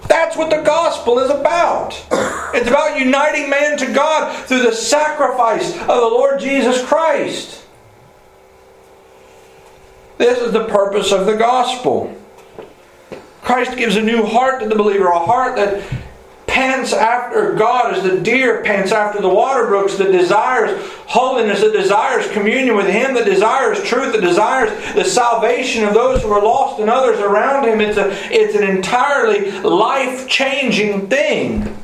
That's 0.07 0.35
what 0.35 0.49
the 0.49 0.61
gospel 0.63 1.19
is 1.19 1.29
about. 1.29 1.93
It's 2.51 2.67
about 2.67 2.99
uniting 2.99 3.49
man 3.49 3.77
to 3.77 3.93
God 3.93 4.45
through 4.47 4.63
the 4.63 4.73
sacrifice 4.73 5.71
of 5.73 5.87
the 5.87 5.93
Lord 5.93 6.39
Jesus 6.39 6.83
Christ. 6.83 7.63
This 10.17 10.39
is 10.39 10.51
the 10.51 10.65
purpose 10.65 11.11
of 11.11 11.27
the 11.27 11.35
gospel. 11.35 12.15
Christ 13.41 13.77
gives 13.77 13.95
a 13.95 14.01
new 14.01 14.25
heart 14.25 14.61
to 14.61 14.67
the 14.67 14.75
believer, 14.75 15.07
a 15.07 15.19
heart 15.19 15.55
that 15.55 15.83
pants 16.49 16.91
after 16.93 17.53
God 17.53 17.93
as 17.93 18.03
the 18.03 18.19
deer 18.19 18.63
pants 18.63 18.91
after 18.91 19.21
the 19.21 19.29
water 19.29 19.67
brooks, 19.67 19.95
that 19.97 20.11
desires 20.11 20.71
holiness, 21.07 21.61
that 21.61 21.71
desires 21.71 22.29
communion 22.31 22.75
with 22.75 22.87
Him, 22.87 23.13
that 23.13 23.25
desires 23.25 23.81
truth, 23.83 24.13
that 24.13 24.21
desires 24.21 24.71
the 24.95 25.05
salvation 25.05 25.83
of 25.83 25.93
those 25.93 26.21
who 26.23 26.31
are 26.31 26.43
lost 26.43 26.79
and 26.81 26.89
others 26.89 27.19
around 27.19 27.67
Him. 27.67 27.79
It's, 27.79 27.97
a, 27.97 28.09
it's 28.33 28.55
an 28.55 28.63
entirely 28.63 29.51
life 29.61 30.27
changing 30.27 31.07
thing. 31.07 31.75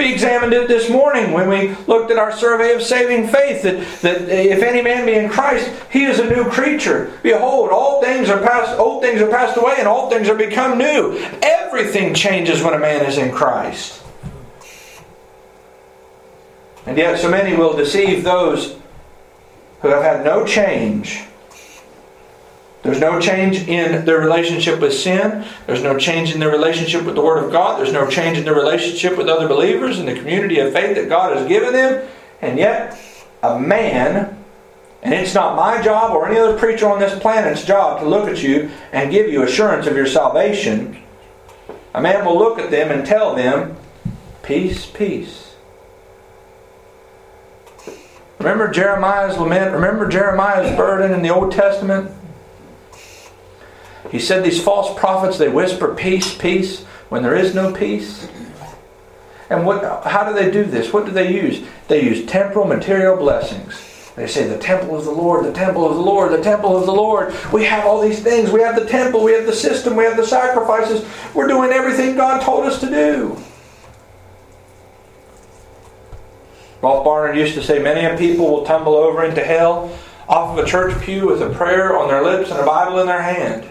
We 0.00 0.10
examined 0.10 0.54
it 0.54 0.66
this 0.66 0.88
morning 0.88 1.32
when 1.32 1.46
we 1.46 1.76
looked 1.86 2.10
at 2.10 2.16
our 2.16 2.32
survey 2.32 2.74
of 2.74 2.80
saving 2.80 3.28
faith 3.28 3.62
that, 3.64 3.86
that 4.00 4.30
if 4.30 4.62
any 4.62 4.80
man 4.80 5.04
be 5.04 5.12
in 5.12 5.28
Christ, 5.28 5.70
he 5.90 6.04
is 6.04 6.18
a 6.18 6.24
new 6.24 6.48
creature. 6.48 7.12
Behold, 7.22 7.68
all 7.68 8.00
things 8.00 8.30
are 8.30 8.40
passed, 8.40 8.78
old 8.78 9.02
things 9.02 9.20
are 9.20 9.28
passed 9.28 9.58
away, 9.58 9.74
and 9.76 9.86
all 9.86 10.08
things 10.08 10.30
are 10.30 10.34
become 10.34 10.78
new. 10.78 11.18
Everything 11.42 12.14
changes 12.14 12.62
when 12.62 12.72
a 12.72 12.78
man 12.78 13.04
is 13.04 13.18
in 13.18 13.30
Christ. 13.30 14.02
And 16.86 16.96
yet, 16.96 17.20
so 17.20 17.30
many 17.30 17.54
will 17.54 17.76
deceive 17.76 18.24
those 18.24 18.78
who 19.82 19.88
have 19.88 20.02
had 20.02 20.24
no 20.24 20.46
change 20.46 21.24
there's 22.82 23.00
no 23.00 23.20
change 23.20 23.68
in 23.68 24.06
their 24.06 24.18
relationship 24.18 24.80
with 24.80 24.94
sin. 24.94 25.44
There's 25.66 25.82
no 25.82 25.98
change 25.98 26.32
in 26.32 26.40
their 26.40 26.50
relationship 26.50 27.04
with 27.04 27.14
the 27.14 27.20
Word 27.20 27.44
of 27.44 27.52
God. 27.52 27.78
There's 27.78 27.92
no 27.92 28.08
change 28.08 28.38
in 28.38 28.44
their 28.44 28.54
relationship 28.54 29.18
with 29.18 29.28
other 29.28 29.46
believers 29.46 29.98
in 29.98 30.06
the 30.06 30.14
community 30.14 30.58
of 30.60 30.72
faith 30.72 30.96
that 30.96 31.08
God 31.08 31.36
has 31.36 31.46
given 31.46 31.74
them. 31.74 32.08
And 32.40 32.58
yet, 32.58 32.98
a 33.42 33.60
man, 33.60 34.42
and 35.02 35.12
it's 35.12 35.34
not 35.34 35.56
my 35.56 35.82
job 35.82 36.12
or 36.12 36.26
any 36.26 36.38
other 36.38 36.58
preacher 36.58 36.88
on 36.88 36.98
this 36.98 37.18
planet's 37.18 37.64
job 37.64 38.00
to 38.00 38.08
look 38.08 38.28
at 38.28 38.42
you 38.42 38.70
and 38.92 39.10
give 39.10 39.30
you 39.30 39.42
assurance 39.42 39.86
of 39.86 39.94
your 39.94 40.06
salvation. 40.06 41.02
A 41.94 42.00
man 42.00 42.24
will 42.24 42.38
look 42.38 42.58
at 42.58 42.70
them 42.70 42.90
and 42.90 43.06
tell 43.06 43.34
them, 43.34 43.76
Peace, 44.42 44.86
peace. 44.86 45.54
Remember 48.38 48.68
Jeremiah's 48.68 49.36
lament? 49.36 49.74
Remember 49.74 50.08
Jeremiah's 50.08 50.74
burden 50.74 51.12
in 51.12 51.20
the 51.20 51.28
Old 51.28 51.52
Testament? 51.52 52.10
He 54.10 54.18
said 54.18 54.44
these 54.44 54.62
false 54.62 54.98
prophets, 54.98 55.38
they 55.38 55.48
whisper 55.48 55.94
peace, 55.94 56.36
peace, 56.36 56.82
when 57.08 57.22
there 57.22 57.36
is 57.36 57.54
no 57.54 57.72
peace. 57.72 58.28
And 59.48 59.66
what, 59.66 60.04
how 60.04 60.28
do 60.28 60.34
they 60.34 60.50
do 60.50 60.64
this? 60.64 60.92
What 60.92 61.06
do 61.06 61.12
they 61.12 61.32
use? 61.32 61.66
They 61.88 62.04
use 62.04 62.26
temporal 62.26 62.66
material 62.66 63.16
blessings. 63.16 63.86
They 64.16 64.26
say, 64.26 64.46
the 64.46 64.58
temple 64.58 64.96
of 64.96 65.04
the 65.04 65.10
Lord, 65.10 65.44
the 65.44 65.52
temple 65.52 65.88
of 65.88 65.94
the 65.94 66.02
Lord, 66.02 66.32
the 66.32 66.42
temple 66.42 66.76
of 66.76 66.86
the 66.86 66.92
Lord. 66.92 67.34
We 67.52 67.64
have 67.64 67.86
all 67.86 68.00
these 68.00 68.22
things. 68.22 68.50
We 68.50 68.60
have 68.60 68.76
the 68.76 68.86
temple, 68.86 69.22
we 69.22 69.32
have 69.32 69.46
the 69.46 69.52
system, 69.52 69.96
we 69.96 70.04
have 70.04 70.16
the 70.16 70.26
sacrifices. 70.26 71.08
We're 71.32 71.48
doing 71.48 71.70
everything 71.70 72.16
God 72.16 72.42
told 72.42 72.66
us 72.66 72.80
to 72.80 72.86
do. 72.86 73.42
Rolfe 76.82 77.04
Barnard 77.04 77.36
used 77.36 77.54
to 77.54 77.62
say, 77.62 77.78
Many 77.78 78.04
a 78.04 78.16
people 78.16 78.50
will 78.50 78.64
tumble 78.64 78.94
over 78.94 79.24
into 79.24 79.44
hell 79.44 79.96
off 80.28 80.56
of 80.56 80.64
a 80.64 80.68
church 80.68 81.00
pew 81.02 81.26
with 81.26 81.42
a 81.42 81.50
prayer 81.50 81.96
on 81.96 82.08
their 82.08 82.22
lips 82.22 82.50
and 82.50 82.60
a 82.60 82.64
Bible 82.64 83.00
in 83.00 83.06
their 83.06 83.22
hand. 83.22 83.68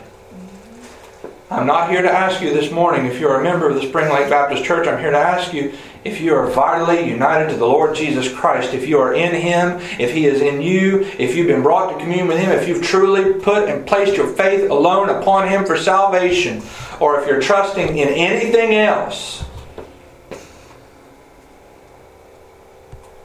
I'm 1.52 1.66
not 1.66 1.90
here 1.90 2.04
to 2.04 2.12
ask 2.12 2.44
you 2.44 2.54
this 2.54 2.72
morning 2.72 3.08
if 3.08 3.20
you're 3.20 3.40
a 3.40 3.44
member 3.44 3.68
of 3.68 3.74
the 3.74 3.82
Spring 3.82 4.14
Lake 4.14 4.30
Baptist 4.30 4.64
Church. 4.64 4.88
I'm 4.88 5.00
here 5.00 5.10
to 5.10 5.18
ask 5.18 5.52
you 5.52 5.74
if 6.04 6.22
you 6.22 6.36
are 6.36 6.46
vitally 6.46 7.10
united 7.10 7.50
to 7.50 7.56
the 7.56 7.66
Lord 7.66 7.96
Jesus 7.96 8.32
Christ, 8.32 8.76
if 8.76 8.88
you 8.88 9.00
are 9.00 9.16
in 9.16 9.34
Him, 9.34 9.80
if 10.00 10.14
He 10.14 10.28
is 10.28 10.42
in 10.42 10.62
you, 10.62 11.00
if 11.18 11.36
you've 11.36 11.48
been 11.48 11.64
brought 11.64 11.92
to 11.92 12.00
commune 12.00 12.28
with 12.28 12.38
Him, 12.38 12.52
if 12.52 12.68
you've 12.68 12.84
truly 12.84 13.34
put 13.42 13.68
and 13.68 13.88
placed 13.88 14.16
your 14.16 14.28
faith 14.28 14.70
alone 14.70 15.10
upon 15.10 15.48
Him 15.48 15.66
for 15.66 15.76
salvation, 15.76 16.62
or 17.00 17.20
if 17.20 17.28
you're 17.28 17.42
trusting 17.42 17.98
in 17.98 18.10
anything 18.10 18.76
else. 18.76 19.44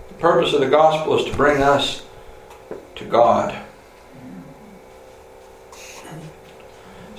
The 0.09 0.15
purpose 0.19 0.55
of 0.55 0.61
the 0.61 0.71
gospel 0.71 1.19
is 1.19 1.27
to 1.27 1.37
bring 1.37 1.63
us 1.63 2.07
to 2.95 3.05
God. 3.05 3.64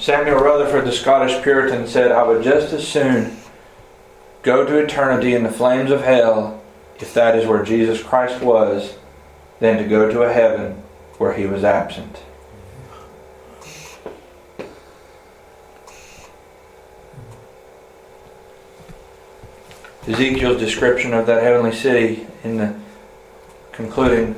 Samuel 0.06 0.38
Rutherford, 0.38 0.86
the 0.86 0.92
Scottish 0.92 1.42
Puritan, 1.42 1.88
said, 1.88 2.12
I 2.12 2.22
would 2.22 2.44
just 2.44 2.72
as 2.74 2.88
soon 2.88 3.38
go 4.44 4.64
to 4.64 4.78
eternity 4.78 5.34
in 5.34 5.42
the 5.42 5.52
flames 5.52 5.90
of 5.90 6.04
hell 6.04 6.62
if 7.00 7.12
that 7.16 7.36
is 7.36 7.48
where 7.48 7.64
Jesus 7.64 8.04
Christ 8.04 8.40
was 8.44 9.00
than 9.60 9.82
to 9.82 9.90
go 9.90 10.12
to 10.12 10.22
a 10.22 10.32
heaven 10.32 10.74
where 11.18 11.34
he 11.34 11.48
was 11.48 11.64
absent. 11.64 12.20
Ezekiel's 20.08 20.60
description 20.60 21.16
of 21.16 21.26
that 21.26 21.42
heavenly 21.42 21.76
city 21.76 22.28
in 22.44 22.58
the 22.58 22.76
concluding 23.72 24.36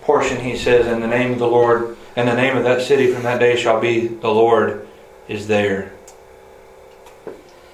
portion, 0.00 0.40
he 0.40 0.56
says, 0.56 0.86
In 0.86 1.02
the 1.02 1.06
name 1.06 1.32
of 1.32 1.38
the 1.38 1.46
Lord 1.46 1.91
and 2.16 2.28
the 2.28 2.34
name 2.34 2.56
of 2.56 2.64
that 2.64 2.82
city 2.82 3.12
from 3.12 3.22
that 3.22 3.40
day 3.40 3.56
shall 3.56 3.80
be 3.80 4.06
the 4.06 4.30
Lord 4.30 4.86
is 5.28 5.46
there. 5.46 5.92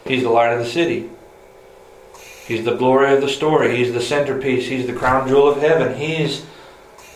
He's 0.04 0.22
the 0.22 0.30
light 0.30 0.52
of 0.52 0.58
the 0.58 0.70
city. 0.70 1.10
He's 2.46 2.64
the 2.64 2.76
glory 2.76 3.12
of 3.12 3.20
the 3.20 3.28
story. 3.28 3.76
He's 3.76 3.92
the 3.92 4.00
centerpiece. 4.00 4.68
He's 4.68 4.86
the 4.86 4.94
crown 4.94 5.28
jewel 5.28 5.48
of 5.48 5.60
heaven. 5.60 5.98
He's 5.98 6.44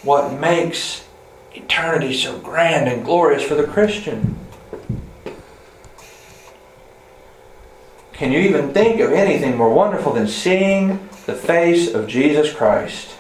what 0.03 0.39
makes 0.39 1.07
eternity 1.55 2.13
so 2.13 2.39
grand 2.39 2.89
and 2.89 3.05
glorious 3.05 3.43
for 3.43 3.55
the 3.55 3.65
Christian. 3.67 4.39
Can 8.13 8.31
you 8.31 8.41
even 8.41 8.73
think 8.73 9.01
of 9.01 9.13
anything 9.13 9.57
more 9.57 9.73
wonderful 9.73 10.13
than 10.13 10.29
seeing 10.29 11.09
the 11.27 11.35
face 11.35 11.93
of 11.93 12.09
Jesus 12.09 12.53
Christ? 12.53 13.17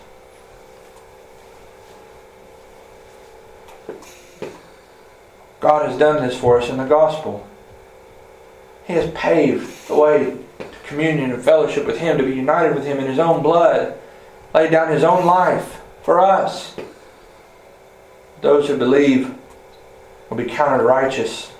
God 5.62 5.88
has 5.88 5.96
done 5.96 6.20
this 6.26 6.36
for 6.36 6.60
us 6.60 6.68
in 6.68 6.76
the 6.76 6.84
gospel. 6.84 7.46
He 8.84 8.94
has 8.94 9.08
paved 9.12 9.88
the 9.88 9.94
way 9.94 10.36
to 10.58 10.78
communion 10.88 11.30
and 11.30 11.40
fellowship 11.40 11.86
with 11.86 12.00
Him, 12.00 12.18
to 12.18 12.24
be 12.24 12.34
united 12.34 12.74
with 12.74 12.84
Him 12.84 12.98
in 12.98 13.06
His 13.06 13.20
own 13.20 13.44
blood, 13.44 13.96
laid 14.52 14.72
down 14.72 14.90
His 14.90 15.04
own 15.04 15.24
life 15.24 15.80
for 16.02 16.18
us. 16.18 16.74
Those 18.40 18.66
who 18.66 18.76
believe 18.76 19.32
will 20.28 20.36
be 20.36 20.46
counted 20.46 20.82
righteous. 20.82 21.52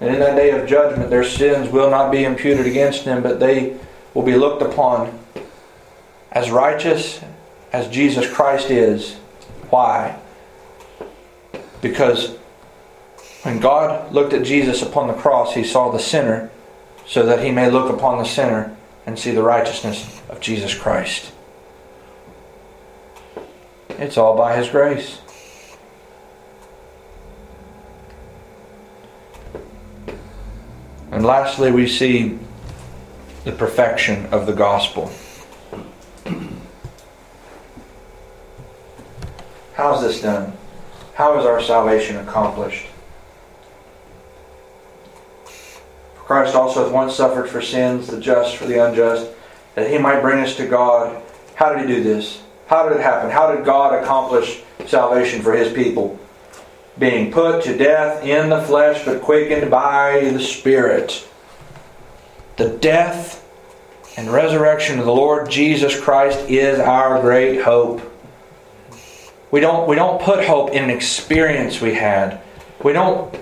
And 0.00 0.14
in 0.14 0.20
that 0.20 0.36
day 0.36 0.52
of 0.52 0.66
judgment, 0.66 1.10
their 1.10 1.22
sins 1.22 1.70
will 1.70 1.90
not 1.90 2.10
be 2.10 2.24
imputed 2.24 2.66
against 2.66 3.04
them, 3.04 3.22
but 3.22 3.40
they 3.40 3.78
will 4.14 4.22
be 4.22 4.36
looked 4.36 4.62
upon 4.62 5.18
as 6.32 6.50
righteous 6.50 7.20
as 7.74 7.88
Jesus 7.88 8.26
Christ 8.26 8.70
is. 8.70 9.16
Why? 9.68 10.18
Because 11.84 12.34
when 13.42 13.60
God 13.60 14.10
looked 14.10 14.32
at 14.32 14.42
Jesus 14.42 14.80
upon 14.80 15.06
the 15.06 15.12
cross, 15.12 15.54
he 15.54 15.62
saw 15.62 15.90
the 15.90 15.98
sinner 15.98 16.50
so 17.06 17.26
that 17.26 17.44
he 17.44 17.50
may 17.50 17.70
look 17.70 17.92
upon 17.92 18.16
the 18.16 18.24
sinner 18.24 18.74
and 19.04 19.18
see 19.18 19.32
the 19.32 19.42
righteousness 19.42 20.22
of 20.30 20.40
Jesus 20.40 20.74
Christ. 20.74 21.30
It's 23.90 24.16
all 24.16 24.34
by 24.34 24.56
his 24.56 24.70
grace. 24.70 25.20
And 31.10 31.22
lastly, 31.22 31.70
we 31.70 31.86
see 31.86 32.38
the 33.44 33.52
perfection 33.52 34.24
of 34.32 34.46
the 34.46 34.54
gospel. 34.54 35.12
How's 39.74 40.00
this 40.00 40.22
done? 40.22 40.56
How 41.14 41.38
is 41.38 41.46
our 41.46 41.62
salvation 41.62 42.16
accomplished? 42.16 42.86
Christ 46.16 46.54
also 46.54 46.84
hath 46.84 46.92
once 46.92 47.14
suffered 47.14 47.48
for 47.48 47.60
sins, 47.60 48.06
the 48.06 48.18
just 48.18 48.56
for 48.56 48.64
the 48.64 48.84
unjust, 48.84 49.30
that 49.74 49.90
he 49.90 49.98
might 49.98 50.22
bring 50.22 50.40
us 50.40 50.56
to 50.56 50.66
God. 50.66 51.22
How 51.54 51.72
did 51.72 51.88
he 51.88 51.94
do 51.94 52.02
this? 52.02 52.42
How 52.66 52.88
did 52.88 52.98
it 52.98 53.02
happen? 53.02 53.30
How 53.30 53.54
did 53.54 53.64
God 53.64 54.02
accomplish 54.02 54.62
salvation 54.86 55.42
for 55.42 55.52
his 55.52 55.72
people? 55.72 56.18
Being 56.98 57.30
put 57.30 57.62
to 57.64 57.76
death 57.76 58.24
in 58.24 58.48
the 58.48 58.62
flesh, 58.62 59.04
but 59.04 59.22
quickened 59.22 59.70
by 59.70 60.20
the 60.32 60.40
Spirit. 60.40 61.28
The 62.56 62.70
death 62.70 63.44
and 64.16 64.32
resurrection 64.32 64.98
of 64.98 65.04
the 65.04 65.12
Lord 65.12 65.50
Jesus 65.50 66.00
Christ 66.00 66.38
is 66.48 66.78
our 66.78 67.20
great 67.20 67.62
hope. 67.62 68.00
We 69.54 69.60
don't, 69.60 69.86
we 69.86 69.94
don't 69.94 70.20
put 70.20 70.44
hope 70.44 70.70
in 70.70 70.82
an 70.82 70.90
experience 70.90 71.80
we 71.80 71.94
had. 71.94 72.40
We 72.82 72.92
don't 72.92 73.32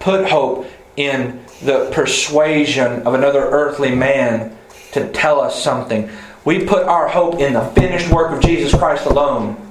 put 0.00 0.28
hope 0.28 0.66
in 0.96 1.44
the 1.62 1.88
persuasion 1.92 3.02
of 3.06 3.14
another 3.14 3.38
earthly 3.38 3.94
man 3.94 4.58
to 4.90 5.08
tell 5.12 5.40
us 5.40 5.62
something. 5.62 6.10
We 6.44 6.64
put 6.64 6.88
our 6.88 7.06
hope 7.06 7.38
in 7.38 7.52
the 7.52 7.64
finished 7.66 8.10
work 8.10 8.32
of 8.32 8.42
Jesus 8.42 8.74
Christ 8.76 9.06
alone. 9.06 9.64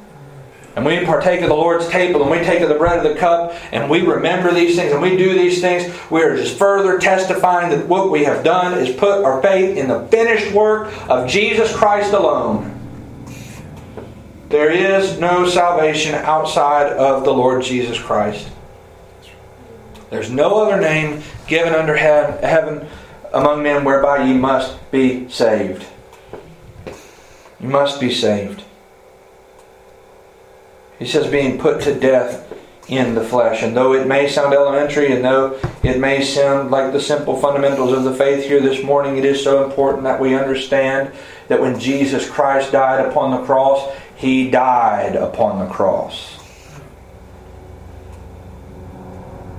And 0.78 0.86
we 0.86 1.04
partake 1.04 1.41
of 1.41 1.50
the 1.50 1.56
Lord's 1.56 1.89
table 1.89 2.22
and 2.22 2.32
we 2.32 2.38
take 2.45 2.62
of 2.62 2.70
the 2.70 2.76
bread 2.76 3.06
of 3.06 3.14
the 3.14 3.20
cup 3.20 3.54
and 3.74 3.89
we 3.89 4.00
remember 4.00 4.54
these 4.54 4.78
things 4.78 4.93
and 4.93 5.02
we 5.02 5.18
do 5.18 5.34
these 5.34 5.60
things. 5.60 5.93
We 6.10 6.22
are 6.22 6.38
just 6.38 6.58
further 6.58 6.97
testifying 6.97 7.72
that 7.72 7.89
what 7.89 8.10
we 8.10 8.24
have 8.24 8.45
done 8.45 8.78
is 8.78 8.95
put 8.95 9.26
our 9.26 9.41
faith 9.41 9.76
in 9.76 9.89
the 9.89 10.08
finished 10.08 10.54
work 10.54 10.93
of 11.10 11.28
Jesus 11.28 11.76
Christ 11.76 12.14
alone. 12.14 12.79
There 14.50 14.72
is 14.72 15.20
no 15.20 15.47
salvation 15.47 16.16
outside 16.16 16.91
of 16.93 17.24
the 17.24 17.32
Lord 17.32 17.62
Jesus 17.62 18.02
Christ. 18.02 18.50
There's 20.10 20.32
no 20.32 20.60
other 20.64 20.82
name 20.82 21.22
given 21.45 21.76
under 21.76 21.95
heaven 21.95 22.88
among 23.32 23.62
men 23.62 23.84
whereby 23.84 24.26
ye 24.26 24.34
must 24.34 24.76
be 24.89 25.30
saved. 25.30 25.86
You 27.60 27.70
must 27.70 28.00
be 28.00 28.12
saved. 28.12 28.64
He 30.97 31.06
says, 31.06 31.28
being 31.28 31.60
put 31.60 31.82
to 31.84 31.97
death 31.97 32.52
in 32.88 33.14
the 33.14 33.24
flesh. 33.24 33.62
And 33.62 33.78
though 33.78 33.93
it 33.93 34.08
may 34.08 34.28
sound 34.28 34.54
elementary 34.54 35.14
and 35.14 35.24
though 35.24 35.60
it 35.84 36.00
may 36.00 36.24
sound 36.24 36.72
like 36.72 36.91
the 36.91 37.00
simple 37.00 37.39
fundamentals 37.39 37.93
of 37.93 38.04
the 38.04 38.16
faith 38.16 38.45
here 38.45 38.60
this 38.60 38.84
morning, 38.84 39.18
it 39.18 39.26
is 39.26 39.43
so 39.43 39.64
important 39.64 40.04
that 40.04 40.20
we 40.20 40.34
understand 40.34 41.14
that 41.50 41.62
when 41.62 41.80
Jesus 41.80 42.28
Christ 42.28 42.72
died 42.72 43.06
upon 43.06 43.32
the 43.32 43.45
cross, 43.45 43.95
he 44.20 44.51
died 44.51 45.15
upon 45.15 45.65
the 45.65 45.74
cross. 45.74 46.34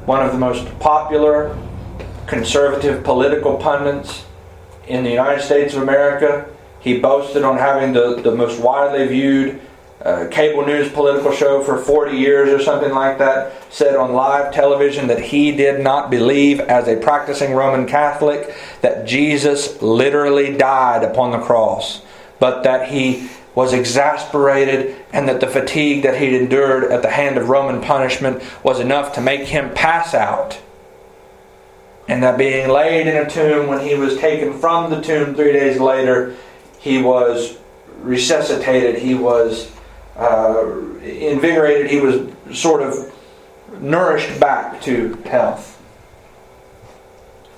One 0.04 0.24
of 0.24 0.32
the 0.32 0.38
most 0.38 0.78
popular 0.78 1.58
conservative 2.26 3.02
political 3.02 3.56
pundits 3.56 4.26
in 4.86 5.02
the 5.02 5.08
United 5.08 5.42
States 5.42 5.72
of 5.72 5.80
America, 5.80 6.46
he 6.78 7.00
boasted 7.00 7.42
on 7.42 7.56
having 7.56 7.94
the, 7.94 8.20
the 8.20 8.34
most 8.34 8.60
widely 8.60 9.08
viewed 9.08 9.62
uh, 10.02 10.28
cable 10.30 10.66
news 10.66 10.92
political 10.92 11.32
show 11.32 11.62
for 11.62 11.78
40 11.78 12.18
years 12.18 12.50
or 12.50 12.62
something 12.62 12.92
like 12.92 13.16
that, 13.16 13.72
said 13.72 13.96
on 13.96 14.12
live 14.12 14.52
television 14.52 15.06
that 15.06 15.22
he 15.22 15.52
did 15.52 15.80
not 15.80 16.10
believe, 16.10 16.60
as 16.60 16.86
a 16.86 16.96
practicing 16.96 17.54
Roman 17.54 17.86
Catholic, 17.86 18.54
that 18.82 19.06
Jesus 19.06 19.80
literally 19.80 20.54
died 20.54 21.02
upon 21.02 21.30
the 21.30 21.38
cross, 21.38 22.02
but 22.38 22.62
that 22.64 22.90
he 22.90 23.30
was 23.54 23.72
exasperated 23.72 24.96
and 25.12 25.28
that 25.28 25.40
the 25.40 25.46
fatigue 25.46 26.02
that 26.02 26.18
he'd 26.20 26.34
endured 26.34 26.84
at 26.84 27.02
the 27.02 27.10
hand 27.10 27.36
of 27.36 27.48
Roman 27.48 27.80
punishment 27.80 28.42
was 28.62 28.80
enough 28.80 29.14
to 29.14 29.20
make 29.20 29.48
him 29.48 29.74
pass 29.74 30.14
out. 30.14 30.60
And 32.06 32.22
that 32.22 32.38
being 32.38 32.68
laid 32.68 33.06
in 33.06 33.16
a 33.16 33.28
tomb, 33.28 33.68
when 33.68 33.86
he 33.86 33.94
was 33.94 34.16
taken 34.18 34.58
from 34.58 34.90
the 34.90 35.00
tomb 35.00 35.34
three 35.34 35.52
days 35.52 35.78
later, 35.78 36.36
he 36.78 37.02
was 37.02 37.58
resuscitated, 37.98 39.00
he 39.00 39.14
was 39.14 39.70
uh, 40.16 40.66
invigorated, 41.02 41.90
he 41.90 42.00
was 42.00 42.28
sort 42.52 42.82
of 42.82 43.12
nourished 43.80 44.40
back 44.40 44.80
to 44.82 45.14
health. 45.26 45.80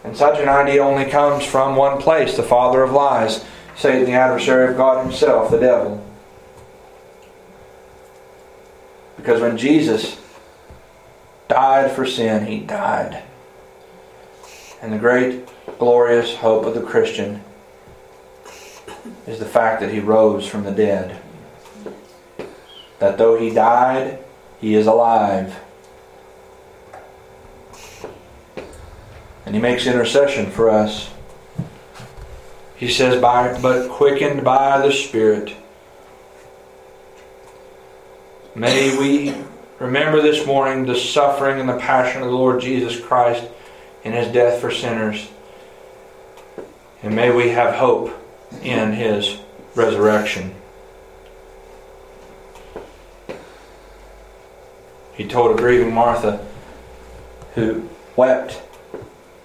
And 0.05 0.16
such 0.16 0.40
an 0.40 0.49
idea 0.49 0.82
only 0.82 1.05
comes 1.05 1.45
from 1.45 1.76
one 1.76 2.01
place, 2.01 2.36
the 2.36 2.43
father 2.43 2.82
of 2.82 2.93
lies, 2.93 3.45
Satan, 3.77 4.05
the 4.05 4.12
adversary 4.12 4.70
of 4.70 4.77
God 4.77 5.05
himself, 5.05 5.51
the 5.51 5.59
devil. 5.59 6.05
Because 9.16 9.41
when 9.41 9.57
Jesus 9.57 10.20
died 11.49 11.91
for 11.93 12.07
sin, 12.07 12.47
he 12.47 12.61
died. 12.61 13.23
And 14.81 14.93
the 14.93 14.99
great, 14.99 15.49
glorious 15.79 16.37
hope 16.37 16.66
of 16.66 16.75
the 16.75 16.83
Christian 16.83 17.43
is 19.27 19.39
the 19.39 19.45
fact 19.45 19.81
that 19.81 19.91
he 19.91 20.01
rose 20.01 20.47
from 20.47 20.64
the 20.64 20.73
dead. 20.73 21.20
That 22.99 23.18
though 23.18 23.39
he 23.39 23.51
died, 23.51 24.18
he 24.61 24.75
is 24.75 24.87
alive. 24.87 25.61
And 29.45 29.55
he 29.55 29.61
makes 29.61 29.87
intercession 29.87 30.51
for 30.51 30.70
us. 30.70 31.11
He 32.83 32.91
says, 32.91 33.20
by, 33.22 33.57
but 33.62 33.91
quickened 33.91 34.43
by 34.43 34.85
the 34.85 34.93
Spirit. 34.93 35.55
May 38.57 38.99
we 38.99 39.37
remember 39.78 40.20
this 40.20 40.45
morning 40.45 40.85
the 40.85 40.97
suffering 40.97 41.61
and 41.61 41.68
the 41.68 41.78
passion 41.78 42.22
of 42.22 42.28
the 42.28 42.35
Lord 42.35 42.61
Jesus 42.61 42.99
Christ 42.99 43.45
in 44.03 44.14
his 44.14 44.33
death 44.33 44.61
for 44.61 44.72
sinners. 44.72 45.28
And 47.05 47.14
may 47.14 47.30
we 47.30 47.51
have 47.51 47.76
hope 47.76 48.18
in 48.64 48.95
his 48.95 49.39
resurrection. 49.76 50.53
He 55.14 55.28
told 55.28 55.57
a 55.57 55.62
grieving 55.62 55.95
Martha 55.95 56.45
who 57.55 57.89
wept, 58.16 58.61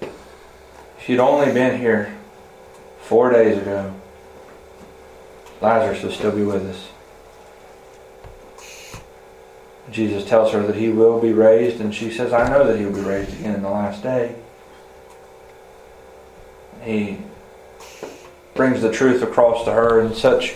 If 0.01 1.07
you'd 1.07 1.19
only 1.19 1.53
been 1.53 1.79
here 1.79 2.16
four 3.07 3.31
days 3.31 3.57
ago, 3.57 3.93
Lazarus 5.61 6.03
would 6.03 6.11
still 6.11 6.35
be 6.35 6.43
with 6.43 6.65
us. 6.65 6.89
Jesus 9.89 10.27
tells 10.27 10.51
her 10.51 10.61
that 10.67 10.75
he 10.75 10.89
will 10.89 11.21
be 11.21 11.31
raised, 11.31 11.79
and 11.79 11.95
she 11.95 12.11
says, 12.11 12.33
I 12.33 12.49
know 12.49 12.67
that 12.67 12.77
he'll 12.77 12.93
be 12.93 12.99
raised 12.99 13.31
again 13.39 13.55
in 13.55 13.61
the 13.61 13.69
last 13.69 14.03
day. 14.03 14.35
He 16.83 17.19
brings 18.53 18.81
the 18.81 18.91
truth 18.91 19.23
across 19.23 19.63
to 19.63 19.71
her 19.71 20.01
in 20.01 20.13
such 20.13 20.55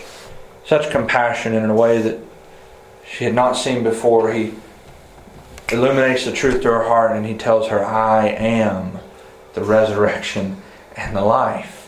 such 0.64 0.90
compassion 0.90 1.54
in 1.54 1.68
a 1.68 1.74
way 1.74 2.00
that 2.02 2.20
she 3.04 3.24
had 3.24 3.34
not 3.34 3.54
seen 3.54 3.82
before. 3.82 4.32
He 4.32 4.54
illuminates 5.70 6.24
the 6.24 6.32
truth 6.32 6.62
to 6.62 6.70
her 6.70 6.84
heart 6.84 7.16
and 7.16 7.26
he 7.26 7.34
tells 7.34 7.68
her, 7.68 7.84
I 7.84 8.28
am 8.28 8.98
the 9.54 9.64
resurrection 9.64 10.62
and 10.96 11.16
the 11.16 11.22
life. 11.22 11.81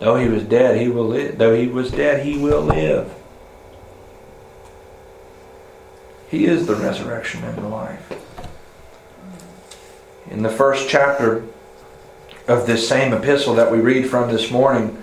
Though 0.00 0.16
he 0.16 0.28
was 0.28 0.42
dead, 0.42 0.80
he 0.80 0.88
will 0.88 1.06
live. 1.06 1.38
Though 1.38 1.54
he 1.54 1.68
was 1.68 1.90
dead, 1.90 2.24
he 2.24 2.38
will 2.38 2.62
live. 2.62 3.14
He 6.30 6.46
is 6.46 6.66
the 6.66 6.74
resurrection 6.74 7.44
and 7.44 7.58
the 7.58 7.68
life. 7.68 8.12
In 10.30 10.42
the 10.42 10.48
first 10.48 10.88
chapter 10.88 11.44
of 12.48 12.66
this 12.66 12.88
same 12.88 13.12
epistle 13.12 13.54
that 13.54 13.70
we 13.70 13.78
read 13.78 14.08
from 14.08 14.30
this 14.30 14.50
morning, 14.50 14.96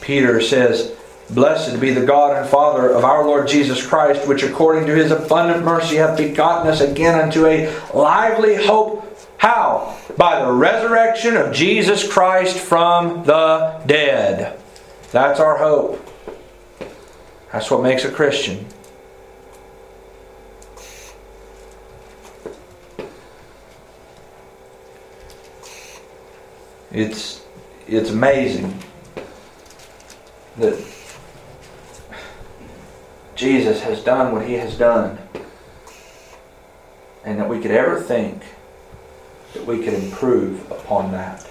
Peter 0.00 0.40
says, 0.40 0.94
Blessed 1.30 1.80
be 1.80 1.90
the 1.90 2.06
God 2.06 2.36
and 2.36 2.48
Father 2.48 2.90
of 2.90 3.04
our 3.04 3.26
Lord 3.26 3.48
Jesus 3.48 3.84
Christ, 3.84 4.28
which 4.28 4.42
according 4.42 4.86
to 4.86 4.94
his 4.94 5.10
abundant 5.10 5.64
mercy 5.64 5.96
hath 5.96 6.16
begotten 6.16 6.70
us 6.70 6.80
again 6.80 7.20
unto 7.20 7.46
a 7.46 7.74
lively 7.92 8.54
hope. 8.54 9.07
How? 9.38 9.96
By 10.16 10.44
the 10.44 10.52
resurrection 10.52 11.36
of 11.36 11.52
Jesus 11.54 12.10
Christ 12.10 12.58
from 12.58 13.24
the 13.24 13.80
dead. 13.86 14.58
That's 15.12 15.40
our 15.40 15.56
hope. 15.56 16.04
That's 17.52 17.70
what 17.70 17.82
makes 17.82 18.04
a 18.04 18.10
Christian. 18.10 18.66
It's 26.90 27.44
it's 27.86 28.10
amazing 28.10 28.76
that 30.56 30.84
Jesus 33.36 33.82
has 33.82 34.02
done 34.02 34.32
what 34.32 34.46
he 34.46 34.54
has 34.54 34.76
done 34.76 35.18
and 37.24 37.38
that 37.38 37.48
we 37.48 37.60
could 37.60 37.70
ever 37.70 38.00
think 38.00 38.42
that 39.54 39.64
we 39.64 39.82
can 39.82 39.94
improve 39.94 40.70
upon 40.70 41.12
that. 41.12 41.46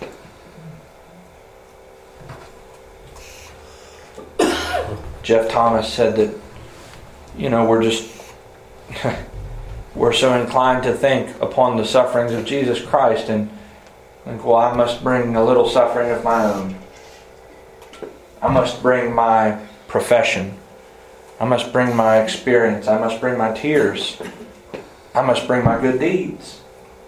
Jeff 5.24 5.50
Thomas 5.50 5.92
said 5.92 6.16
that, 6.16 6.36
you 7.38 7.50
know, 7.50 7.66
we're 7.66 7.84
just, 7.84 8.10
we're 9.96 10.14
so 10.14 10.40
inclined 10.40 10.84
to 10.84 10.94
think 10.94 11.42
upon 11.42 11.78
the 11.78 11.86
sufferings 11.86 12.32
of 12.34 12.46
Jesus 12.46 12.82
Christ 12.82 13.30
and 13.30 13.50
think, 14.24 14.46
well, 14.46 14.58
I 14.58 14.76
must 14.76 15.04
bring 15.04 15.36
a 15.36 15.44
little 15.44 15.68
suffering 15.68 16.12
of 16.12 16.24
my 16.24 16.46
own. 16.46 16.76
I 18.42 18.52
must 18.52 18.82
bring 18.82 19.14
my 19.14 19.60
profession. 19.88 20.54
I 21.40 21.46
must 21.46 21.72
bring 21.72 21.96
my 21.96 22.22
experience. 22.22 22.88
I 22.88 23.00
must 23.00 23.20
bring 23.20 23.38
my 23.38 23.52
tears. 23.52 24.22
I 25.14 25.22
must 25.22 25.48
bring 25.48 25.64
my 25.64 25.80
good 25.80 26.00
deeds. 26.00 26.62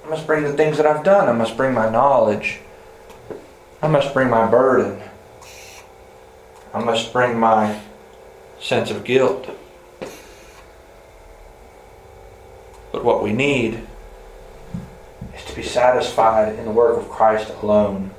I 0.10 0.12
must 0.14 0.26
bring 0.26 0.44
the 0.44 0.54
things 0.54 0.78
that 0.78 0.88
I've 0.88 1.04
done. 1.04 1.30
I 1.30 1.34
must 1.34 1.56
bring 1.56 1.72
my 1.72 1.88
knowledge. 1.88 2.62
I 3.80 3.88
must 3.88 4.12
bring 4.12 4.28
my 4.28 4.50
burden. 4.50 5.00
I 6.74 6.84
must 6.84 7.14
bring 7.14 7.38
my 7.38 7.80
sense 8.60 8.90
of 8.90 9.04
guilt. 9.04 9.56
But 12.92 13.06
what 13.06 13.22
we 13.22 13.34
need 13.34 13.86
is 15.38 15.46
to 15.46 15.56
be 15.56 15.62
satisfied 15.62 16.58
in 16.58 16.66
the 16.66 16.72
work 16.72 16.98
of 16.98 17.08
Christ 17.10 17.54
alone. 17.62 18.10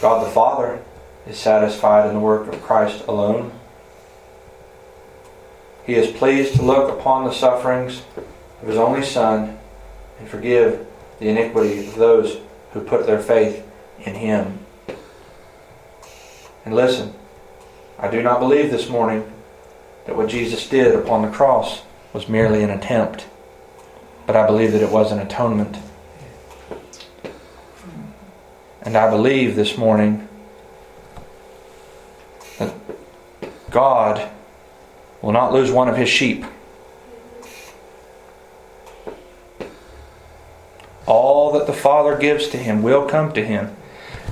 God 0.00 0.26
the 0.26 0.30
Father 0.30 0.82
is 1.26 1.36
satisfied 1.36 2.08
in 2.08 2.14
the 2.14 2.20
work 2.20 2.50
of 2.50 2.62
Christ 2.62 3.04
alone. 3.06 3.52
He 5.84 5.96
is 5.96 6.16
pleased 6.16 6.54
to 6.54 6.62
look 6.62 6.98
upon 6.98 7.26
the 7.26 7.32
sufferings 7.34 8.00
of 8.62 8.68
His 8.68 8.78
only 8.78 9.04
Son 9.04 9.58
and 10.18 10.28
forgive 10.28 10.86
the 11.18 11.28
iniquity 11.28 11.86
of 11.86 11.94
those 11.96 12.38
who 12.72 12.80
put 12.80 13.06
their 13.06 13.20
faith 13.20 13.66
in 14.00 14.14
Him. 14.14 14.58
And 16.64 16.74
listen, 16.74 17.14
I 17.98 18.10
do 18.10 18.22
not 18.22 18.40
believe 18.40 18.70
this 18.70 18.88
morning 18.88 19.30
that 20.06 20.16
what 20.16 20.28
Jesus 20.28 20.68
did 20.68 20.94
upon 20.94 21.22
the 21.22 21.30
cross 21.30 21.82
was 22.12 22.28
merely 22.28 22.62
an 22.62 22.70
attempt 22.70 23.26
but 24.26 24.36
I 24.36 24.46
believe 24.46 24.72
that 24.72 24.82
it 24.82 24.90
was 24.90 25.12
an 25.12 25.18
atonement. 25.18 25.76
And 28.82 28.96
I 28.96 29.10
believe 29.10 29.56
this 29.56 29.76
morning 29.76 30.28
that 32.58 32.74
God 33.70 34.30
will 35.22 35.32
not 35.32 35.52
lose 35.52 35.70
one 35.70 35.88
of 35.88 35.96
his 35.96 36.08
sheep. 36.08 36.44
All 41.06 41.52
that 41.52 41.66
the 41.66 41.72
Father 41.72 42.16
gives 42.16 42.48
to 42.48 42.56
him 42.56 42.82
will 42.82 43.06
come 43.06 43.32
to 43.32 43.44
him. 43.44 43.74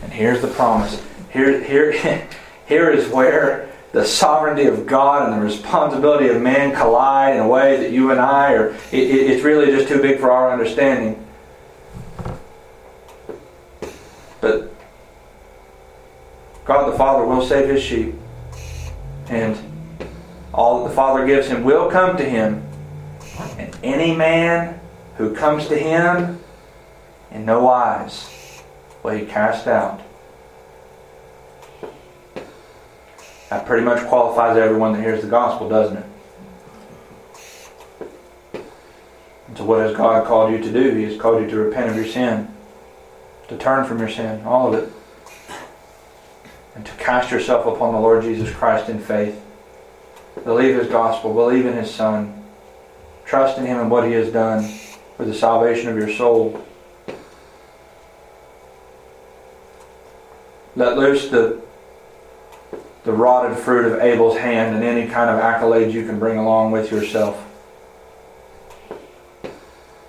And 0.03 0.13
here's 0.13 0.41
the 0.41 0.49
promise. 0.49 1.03
Here, 1.31 1.63
here, 1.63 1.93
here 2.67 2.91
is 2.91 3.09
where 3.09 3.71
the 3.93 4.05
sovereignty 4.05 4.65
of 4.65 4.87
God 4.87 5.29
and 5.29 5.41
the 5.41 5.45
responsibility 5.45 6.29
of 6.29 6.41
man 6.41 6.75
collide 6.75 7.37
in 7.37 7.43
a 7.43 7.49
way 7.49 7.77
that 7.77 7.93
you 7.93 8.11
and 8.11 8.19
I 8.19 8.55
are, 8.55 8.69
it, 8.71 8.77
it, 8.93 9.31
it's 9.31 9.45
really 9.45 9.67
just 9.67 9.89
too 9.89 10.01
big 10.01 10.19
for 10.19 10.31
our 10.31 10.51
understanding. 10.51 11.23
But 14.41 14.73
God 16.65 16.91
the 16.91 16.97
Father 16.97 17.25
will 17.25 17.47
save 17.47 17.69
his 17.69 17.83
sheep. 17.83 18.15
And 19.29 19.59
all 20.55 20.83
that 20.83 20.91
the 20.91 20.95
Father 20.95 21.27
gives 21.27 21.49
him 21.49 21.63
will 21.63 21.91
come 21.91 22.17
to 22.17 22.25
him. 22.25 22.67
And 23.59 23.77
any 23.83 24.15
man 24.15 24.81
who 25.17 25.35
comes 25.35 25.69
to 25.69 25.79
him 25.79 26.41
in 27.33 27.45
no 27.45 27.65
wise 27.65 28.63
will 29.03 29.13
he 29.13 29.27
cast 29.27 29.67
out. 29.67 30.01
That 33.51 33.67
pretty 33.67 33.85
much 33.85 34.07
qualifies 34.07 34.57
everyone 34.57 34.93
that 34.93 35.03
hears 35.03 35.23
the 35.23 35.29
gospel, 35.29 35.69
doesn't 35.69 35.99
it? 35.99 36.07
And 39.49 39.59
so, 39.59 39.65
what 39.65 39.81
has 39.81 39.95
God 39.95 40.27
called 40.27 40.53
you 40.53 40.59
to 40.59 40.73
do? 40.73 40.95
He 40.95 41.05
has 41.05 41.21
called 41.21 41.43
you 41.43 41.51
to 41.51 41.57
repent 41.57 41.91
of 41.91 41.97
your 41.97 42.07
sin, 42.07 42.49
to 43.49 43.59
turn 43.59 43.85
from 43.85 43.99
your 43.99 44.09
sin, 44.09 44.43
all 44.47 44.73
of 44.73 44.83
it, 44.83 44.91
and 46.75 46.87
to 46.87 46.93
cast 46.93 47.31
yourself 47.31 47.67
upon 47.67 47.93
the 47.93 48.01
Lord 48.01 48.23
Jesus 48.23 48.51
Christ 48.55 48.89
in 48.89 48.99
faith. 48.99 49.39
Believe 50.45 50.77
His 50.77 50.89
gospel, 50.89 51.35
believe 51.35 51.67
in 51.67 51.75
His 51.75 51.95
Son, 51.95 52.43
trust 53.27 53.59
in 53.59 53.67
Him 53.67 53.79
and 53.79 53.91
what 53.91 54.07
He 54.07 54.13
has 54.13 54.33
done 54.33 54.65
for 55.19 55.27
the 55.27 55.35
salvation 55.35 55.91
of 55.91 55.97
your 55.97 56.11
soul. 56.11 56.65
Let 60.75 60.97
loose 60.97 61.29
the, 61.29 61.61
the 63.05 63.13
rotted 63.13 63.59
fruit 63.59 63.93
of 63.93 64.01
Abel's 64.01 64.39
hand 64.39 64.75
and 64.75 64.85
any 64.85 65.11
kind 65.11 65.29
of 65.29 65.41
accolades 65.41 65.93
you 65.93 66.07
can 66.07 66.19
bring 66.19 66.39
along 66.39 66.73
with 66.73 66.91
yourself. 66.91 67.47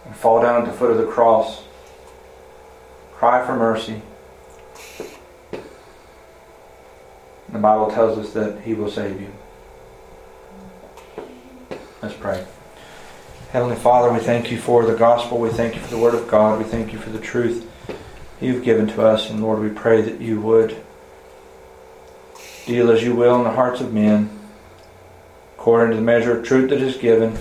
And 0.06 0.16
fall 0.16 0.42
down 0.42 0.62
at 0.62 0.68
the 0.68 0.74
foot 0.74 0.92
of 0.92 0.98
the 0.98 1.06
cross. 1.06 1.64
Cry 3.14 3.46
for 3.46 3.56
mercy. 3.56 4.02
The 7.50 7.60
Bible 7.60 7.92
tells 7.92 8.18
us 8.18 8.34
that 8.34 8.62
He 8.62 8.74
will 8.74 8.90
save 8.90 9.20
you. 9.20 9.32
Let's 12.02 12.16
pray. 12.16 12.46
Heavenly 13.52 13.76
Father, 13.76 14.12
we 14.12 14.20
thank 14.20 14.50
you 14.50 14.58
for 14.58 14.86
the 14.86 14.96
gospel. 14.96 15.38
We 15.38 15.50
thank 15.50 15.76
you 15.76 15.82
for 15.82 15.90
the 15.90 16.00
Word 16.00 16.16
of 16.16 16.28
God. 16.28 16.58
We 16.58 16.66
thank 16.66 16.92
you 16.92 17.00
for 17.00 17.12
the 17.12 17.20
truth 17.20 17.70
you've 18.44 18.64
given 18.64 18.88
to 18.88 19.06
us. 19.06 19.30
And 19.30 19.42
Lord, 19.42 19.60
we 19.60 19.70
pray 19.70 20.02
that 20.02 20.22
you 20.22 20.42
would 20.42 20.78
deal 22.66 22.92
as 22.92 23.04
you 23.04 23.16
will 23.16 23.38
in 23.38 23.44
the 23.44 23.52
hearts 23.52 23.82
of 23.82 23.94
men, 23.94 24.30
according 25.56 25.92
to 25.92 25.96
the 25.98 26.04
measure 26.04 26.38
of 26.38 26.46
truth 26.46 26.70
that 26.70 26.82
is 26.82 26.98
given, 26.98 27.38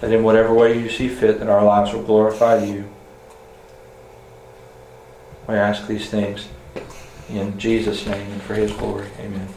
that 0.00 0.12
in 0.12 0.22
whatever 0.22 0.52
way 0.54 0.78
you 0.78 0.88
see 0.88 1.08
fit, 1.08 1.38
that 1.38 1.48
our 1.48 1.64
lives 1.64 1.92
will 1.92 2.02
glorify 2.02 2.64
you. 2.64 2.88
We 5.48 5.54
ask 5.54 5.86
these 5.86 6.10
things 6.10 6.48
in 7.28 7.58
Jesus' 7.58 8.06
name 8.06 8.32
and 8.32 8.42
for 8.42 8.54
his 8.54 8.72
glory. 8.72 9.08
Amen. 9.20 9.48